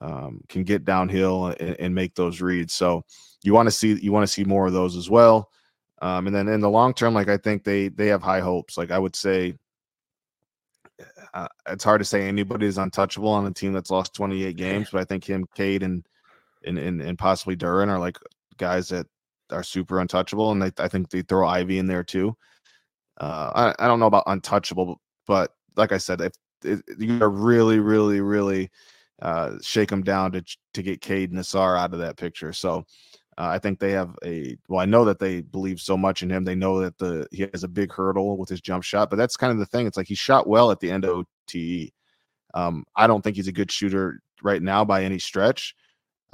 [0.00, 2.74] um, can get downhill and, and, make those reads.
[2.74, 3.04] So
[3.44, 5.48] you want to see you want to see more of those as well.
[6.02, 8.76] Um, and then in the long term, like I think they they have high hopes.
[8.76, 9.54] Like I would say,
[11.32, 14.88] uh, it's hard to say anybody is untouchable on a team that's lost 28 games,
[14.90, 16.04] but I think him, Cade, and
[16.66, 18.18] and and, and possibly Duren are like
[18.56, 19.06] guys that
[19.52, 22.36] are super untouchable, and they, I think they throw Ivey in there too.
[23.20, 26.32] Uh, I, I don't know about untouchable, but like I said, if,
[26.64, 28.70] if you are really, really, really
[29.20, 30.44] uh, shake them down to
[30.74, 32.52] to get Cade Nassar out of that picture.
[32.52, 32.86] So
[33.38, 34.80] uh, I think they have a well.
[34.80, 36.44] I know that they believe so much in him.
[36.44, 39.36] They know that the he has a big hurdle with his jump shot, but that's
[39.36, 39.86] kind of the thing.
[39.86, 41.24] It's like he shot well at the end of
[41.54, 41.90] OTE.
[42.54, 45.74] Um, I don't think he's a good shooter right now by any stretch.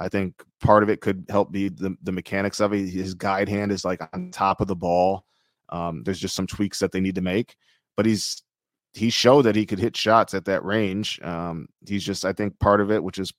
[0.01, 2.89] I think part of it could help be the, the mechanics of it.
[2.89, 5.25] His guide hand is like on top of the ball.
[5.69, 7.55] Um, there's just some tweaks that they need to make,
[7.95, 8.43] but he's
[8.93, 11.19] he showed that he could hit shots at that range.
[11.21, 13.31] Um, he's just, I think, part of it, which is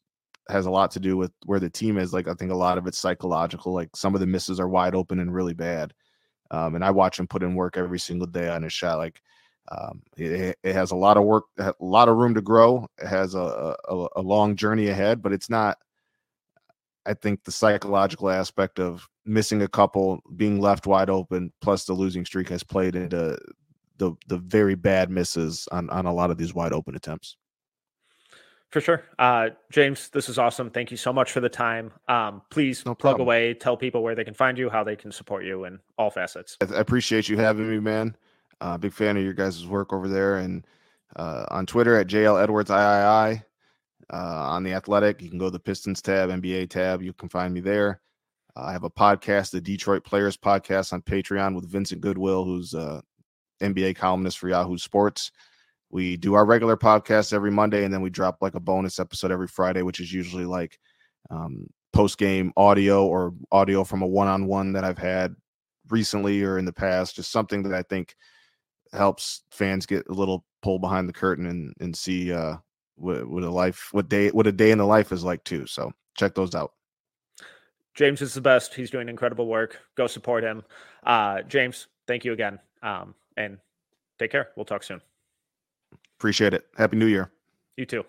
[0.51, 2.12] has a lot to do with where the team is.
[2.12, 3.72] Like, I think a lot of it's psychological.
[3.72, 5.94] Like, some of the misses are wide open and really bad.
[6.51, 8.98] Um, and I watch him put in work every single day on his shot.
[8.98, 9.20] Like,
[9.70, 12.86] um, it, it, has a lot of work, a lot of room to grow.
[12.98, 15.78] It has a, a, a long journey ahead, but it's not.
[17.06, 21.94] I think the psychological aspect of missing a couple, being left wide open, plus the
[21.94, 23.39] losing streak has played into
[23.98, 27.36] the the very bad misses on on a lot of these wide open attempts.
[28.70, 29.02] For sure.
[29.18, 30.70] Uh, James, this is awesome.
[30.70, 31.90] Thank you so much for the time.
[32.09, 35.10] Um, please no plug away, tell people where they can find you, how they can
[35.10, 36.56] support you in all facets.
[36.60, 38.16] I, appreciate you having me, man.
[38.60, 40.36] Uh, big fan of your guys' work over there.
[40.36, 40.64] And
[41.16, 43.42] uh, on Twitter at JL Edwards III.
[44.12, 47.01] Uh, on the Athletic, you can go to the Pistons tab, NBA tab.
[47.01, 48.01] You can find me there.
[48.56, 52.74] Uh, I have a podcast, the Detroit Players Podcast on Patreon with Vincent Goodwill, who's
[52.74, 53.01] uh,
[53.60, 55.30] NBA columnist for Yahoo Sports.
[55.91, 59.33] We do our regular podcast every Monday, and then we drop like a bonus episode
[59.33, 60.79] every Friday, which is usually like
[61.31, 65.35] um, post game audio or audio from a one on one that I've had
[65.89, 67.17] recently or in the past.
[67.17, 68.15] Just something that I think
[68.93, 72.57] helps fans get a little pull behind the curtain and and see uh
[72.97, 75.67] what, what a life what day what a day in the life is like too.
[75.67, 76.73] So check those out.
[77.95, 78.75] James is the best.
[78.75, 79.79] He's doing incredible work.
[79.97, 80.62] Go support him.
[81.05, 82.59] Uh, James, thank you again.
[82.83, 83.59] Um, and
[84.19, 84.51] take care.
[84.57, 85.01] We'll talk soon.
[86.20, 86.66] Appreciate it.
[86.76, 87.32] Happy New Year.
[87.78, 88.05] You too.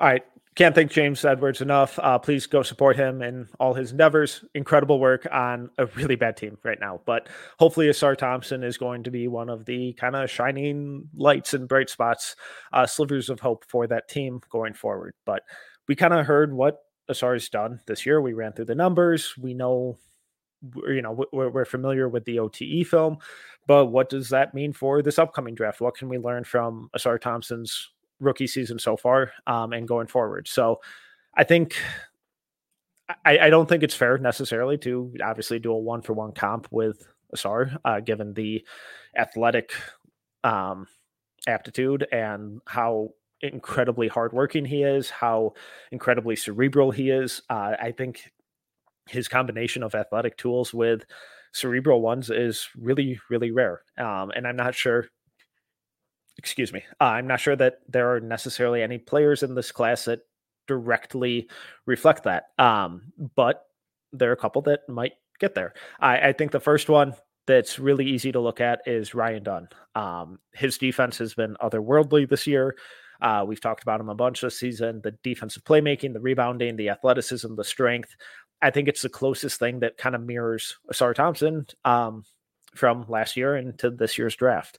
[0.00, 0.24] All right.
[0.56, 1.96] Can't thank James Edwards enough.
[2.00, 4.44] Uh, please go support him in all his endeavors.
[4.56, 7.00] Incredible work on a really bad team right now.
[7.06, 7.28] But
[7.60, 11.68] hopefully, Ausar Thompson is going to be one of the kind of shining lights and
[11.68, 12.34] bright spots,
[12.72, 15.14] uh, slivers of hope for that team going forward.
[15.24, 15.44] But
[15.86, 18.20] we kind of heard what Ausar's done this year.
[18.20, 19.36] We ran through the numbers.
[19.38, 19.98] We know,
[20.86, 23.18] you know, we're, we're familiar with the OTE film.
[23.66, 25.80] But what does that mean for this upcoming draft?
[25.80, 30.46] What can we learn from Ausar Thompson's rookie season so far um, and going forward.
[30.46, 30.80] So
[31.34, 31.76] I think
[33.24, 36.68] I, I, don't think it's fair necessarily to obviously do a one for one comp
[36.70, 37.04] with
[37.34, 38.64] Ausar, uh, given the
[39.16, 39.72] athletic
[40.44, 40.86] um,
[41.48, 43.10] aptitude and how
[43.40, 45.54] incredibly hardworking he is, how
[45.90, 47.42] incredibly cerebral he is.
[47.50, 48.30] Uh, I think
[49.10, 51.04] his combination of athletic tools with
[51.52, 53.82] cerebral ones is really, really rare.
[53.98, 55.06] Um, and I'm not sure
[56.40, 56.82] excuse me.
[57.00, 60.20] Uh, I'm not sure that there are necessarily any players in this class that
[60.66, 61.50] directly
[61.84, 62.44] reflect that.
[62.58, 63.64] Um, but
[64.12, 65.74] there are a couple that might get there.
[66.00, 67.12] I, I, think the first one
[67.46, 69.68] that's really easy to look at is Ryan Dunn.
[69.94, 72.74] Um, his defense has been otherworldly this year.
[73.20, 75.00] Uh, we've talked about him a bunch this season.
[75.04, 78.16] The defensive playmaking, the rebounding, the athleticism, the strength.
[78.62, 82.24] I think it's the closest thing that kind of mirrors Ausar Thompson um,
[82.74, 84.78] from last year into this year's draft.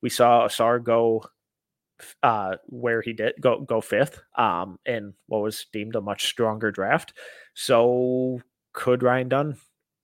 [0.00, 1.24] We saw Ausar go
[2.22, 6.70] uh, where he did go go fifth um, in what was deemed a much stronger
[6.70, 7.14] draft.
[7.54, 8.40] So
[8.72, 9.56] could Ryan Dunn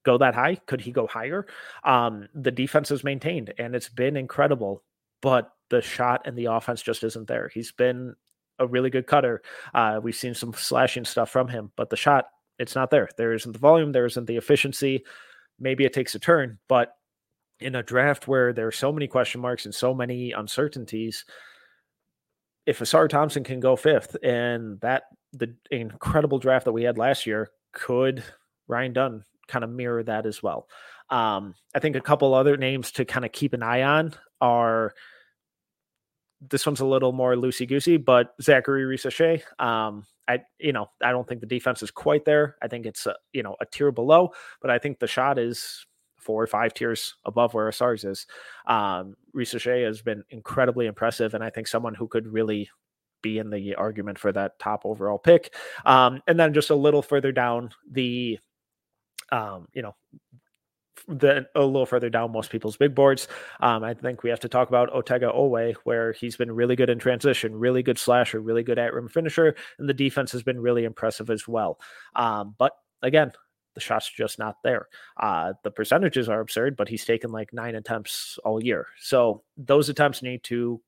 [0.05, 0.56] go that high?
[0.66, 1.46] Could he go higher?
[1.84, 4.82] Um, the defense is maintained and it's been incredible,
[5.20, 7.50] but the shot and the offense just isn't there.
[7.52, 8.14] He's been
[8.59, 9.42] a really good cutter.
[9.74, 12.28] Uh, we've seen some slashing stuff from him, but the shot,
[12.59, 13.09] it's not there.
[13.16, 15.05] There isn't the volume, there isn't the efficiency.
[15.59, 16.94] Maybe it takes a turn, but
[17.60, 21.24] in a draft where there are so many question marks and so many uncertainties,
[22.66, 27.26] if Ausar Thompson can go fifth and that the incredible draft that we had last
[27.26, 28.22] year, could
[28.66, 30.68] Ryan Dunn kind of mirror that as well?
[31.10, 34.94] Um, I think a couple other names to kind of keep an eye on are
[36.40, 39.43] this one's a little more loosey goosey, but Zaccharie Risacher.
[39.60, 42.56] Um, I, you know, I don't think the defense is quite there.
[42.62, 44.30] I think it's a, you know, a tier below,
[44.60, 45.86] but I think the shot is
[46.18, 48.26] four or five tiers above where Ausar's is.
[48.66, 52.68] Um, has been incredibly impressive, and I think someone who could really
[53.22, 55.55] be in the argument for that top overall pick.
[55.86, 58.38] Um, and then just a little further down the,
[59.32, 59.96] um, you know,
[61.09, 63.28] then a little further down most people's big boards.
[63.60, 66.90] Um, I think we have to talk about Otega Oweh, where he's been really good
[66.90, 70.60] in transition, really good slasher, really good at rim finisher, and the defense has been
[70.60, 71.80] really impressive as well.
[72.14, 72.72] Um, but
[73.02, 73.32] again,
[73.74, 74.89] the shot's just not there.
[75.18, 78.86] Uh, the percentages are absurd, but he's taken like nine attempts all year.
[79.01, 80.80] So those attempts need to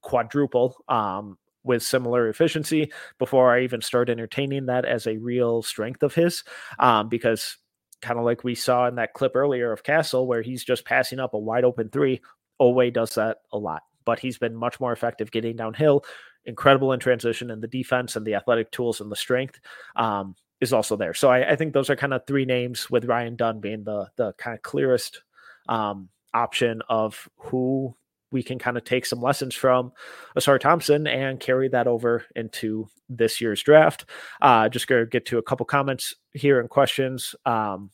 [0.00, 6.02] quadruple um, with similar efficiency before I even start entertaining that as a real strength
[6.02, 6.44] of his.
[6.78, 7.56] Um, because
[8.02, 11.20] kind of like we saw in that clip earlier of Castle, where he's just passing
[11.20, 12.20] up a wide open three,
[12.60, 13.82] Oweh does that a lot.
[14.04, 16.04] But he's been much more effective getting downhill,
[16.44, 19.60] incredible in transition and the defense and the athletic tools and the strength.
[19.96, 21.12] Um, is also there.
[21.12, 24.08] So I, I, think those are kind of three names with Ryan Dunn being the
[24.16, 25.22] the kind of clearest
[25.68, 27.94] um, option of who
[28.32, 29.92] we can kind of take some lessons from
[30.36, 34.04] Ausar Thompson and carry that over into this year's draft.
[34.42, 37.34] Uh, just gonna get to a couple comments here and questions.
[37.44, 37.90] Um,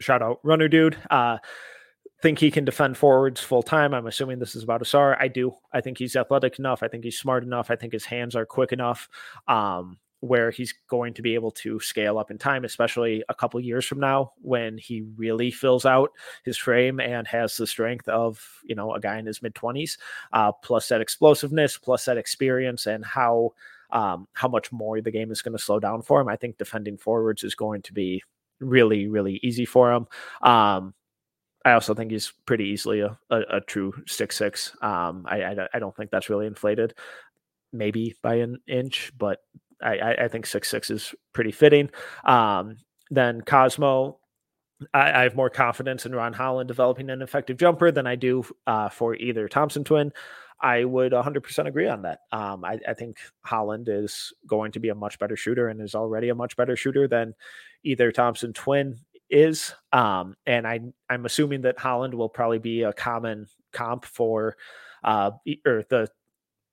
[0.00, 0.96] shout out runner dude.
[1.10, 1.38] Uh,
[2.22, 3.94] think he can defend forwards full time.
[3.94, 5.16] I'm assuming this is about Ausar.
[5.20, 5.54] I do.
[5.72, 6.82] I think he's athletic enough.
[6.82, 7.70] I think he's smart enough.
[7.70, 9.08] I think his hands are quick enough.
[9.46, 13.60] Um, where he's going to be able to scale up in time, especially a couple
[13.60, 16.10] years from now when he really fills out
[16.44, 19.98] his frame and has the strength of you know a guy in his mid twenties,
[20.32, 23.52] uh, plus that explosiveness, plus that experience, and how
[23.90, 26.28] um, how much more the game is going to slow down for him.
[26.28, 28.22] I think defending forwards is going to be
[28.60, 30.06] really really easy for him.
[30.42, 30.94] Um,
[31.64, 34.76] I also think he's pretty easily a, a, a true six six.
[34.82, 36.94] Um, I, I I don't think that's really inflated,
[37.72, 39.40] maybe by an inch, but
[39.82, 41.90] I, I think six six is pretty fitting.
[42.24, 42.78] Um,
[43.10, 44.18] then Cosmo,
[44.92, 48.44] I, I, have more confidence in Ron Holland developing an effective jumper than I do
[48.66, 50.12] uh, for either Thompson twin.
[50.60, 52.20] I would 100% agree on that.
[52.32, 55.94] Um, I, I, think Holland is going to be a much better shooter and is
[55.94, 57.34] already a much better shooter than
[57.84, 58.98] either Thompson twin.
[59.30, 59.74] is.
[59.92, 64.56] Um, and I I'm assuming that Holland will probably be a common comp for
[65.04, 65.30] uh
[65.66, 66.08] or the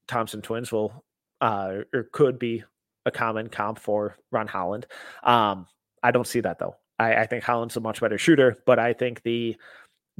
[0.07, 1.03] Thompson twins will
[1.41, 2.63] uh or could be
[3.05, 4.87] a common comp for Ron Holland.
[5.23, 5.67] Um,
[6.03, 6.75] I don't see that though.
[6.99, 9.55] I, I think Holland's a much better shooter, but I think the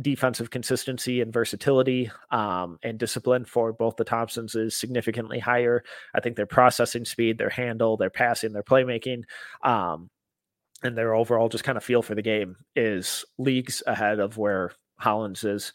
[0.01, 5.83] defensive consistency and versatility um, and discipline for both the Thompsons is significantly higher.
[6.13, 9.23] I think their processing speed, their handle, their passing, their playmaking,
[9.63, 10.09] um,
[10.83, 14.71] and their overall just kind of feel for the game is leagues ahead of where
[14.97, 15.71] Holland's is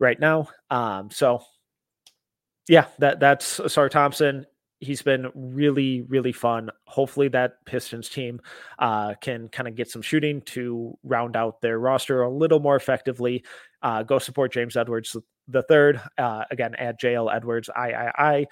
[0.00, 0.48] right now.
[0.70, 1.42] Um, so
[2.68, 4.46] yeah, that that's Ausar Thompson
[4.80, 6.70] he's been really really fun.
[6.86, 8.40] Hopefully that pistons team
[8.78, 12.76] uh, can kind of get some shooting to round out their roster a little more
[12.76, 13.44] effectively.
[13.82, 15.16] Uh, go support james edwards
[15.48, 16.00] the third.
[16.18, 17.70] Uh, again at jl edwards.
[17.74, 18.46] I i i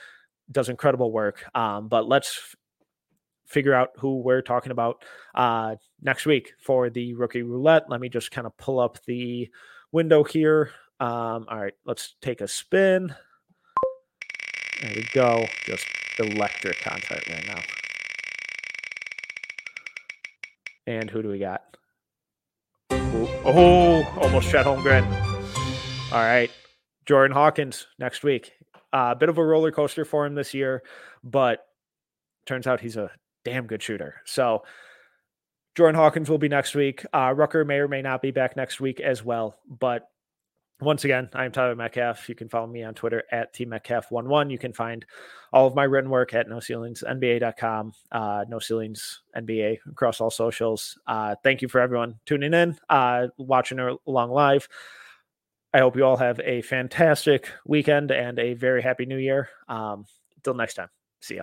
[0.51, 1.45] does incredible work.
[1.55, 2.57] Um, but let's f-
[3.47, 7.85] figure out who we're talking about uh, next week for the rookie roulette.
[7.89, 9.49] Let me just kind of pull up the
[9.93, 10.71] window here.
[11.01, 13.15] Um, all right let's take a spin.
[14.83, 15.45] There we go.
[15.65, 15.87] Just
[16.21, 17.61] electric content right now.
[20.87, 21.63] And who do we got?
[22.93, 25.05] Ooh, oh, almost Chet Holmgren.
[26.13, 26.51] All right.
[27.05, 28.53] Jordan Hawkins next week.
[28.93, 30.83] A uh, bit of a roller coaster for him this year,
[31.23, 31.67] but
[32.47, 33.11] turns out he's a
[33.45, 34.17] damn good shooter.
[34.25, 34.63] So
[35.75, 37.05] Jordan Hawkins will be next week.
[37.13, 40.09] Uh, Rucker may or may not be back next week as well, but
[40.81, 42.29] once again, I'm Tyler Metcalf.
[42.29, 44.51] You can follow me on Twitter at tmetcalf11.
[44.51, 45.05] You can find
[45.53, 50.99] all of my written work at NoCeilingsNBA.com, uh, No Ceilings NBA across all socials.
[51.07, 54.69] Uh, thank you for everyone tuning in, uh, watching along live.
[55.75, 59.49] I hope you all have a fantastic weekend and a very happy new year.
[59.69, 60.07] Um,
[60.37, 60.89] until next time,
[61.21, 61.43] see ya.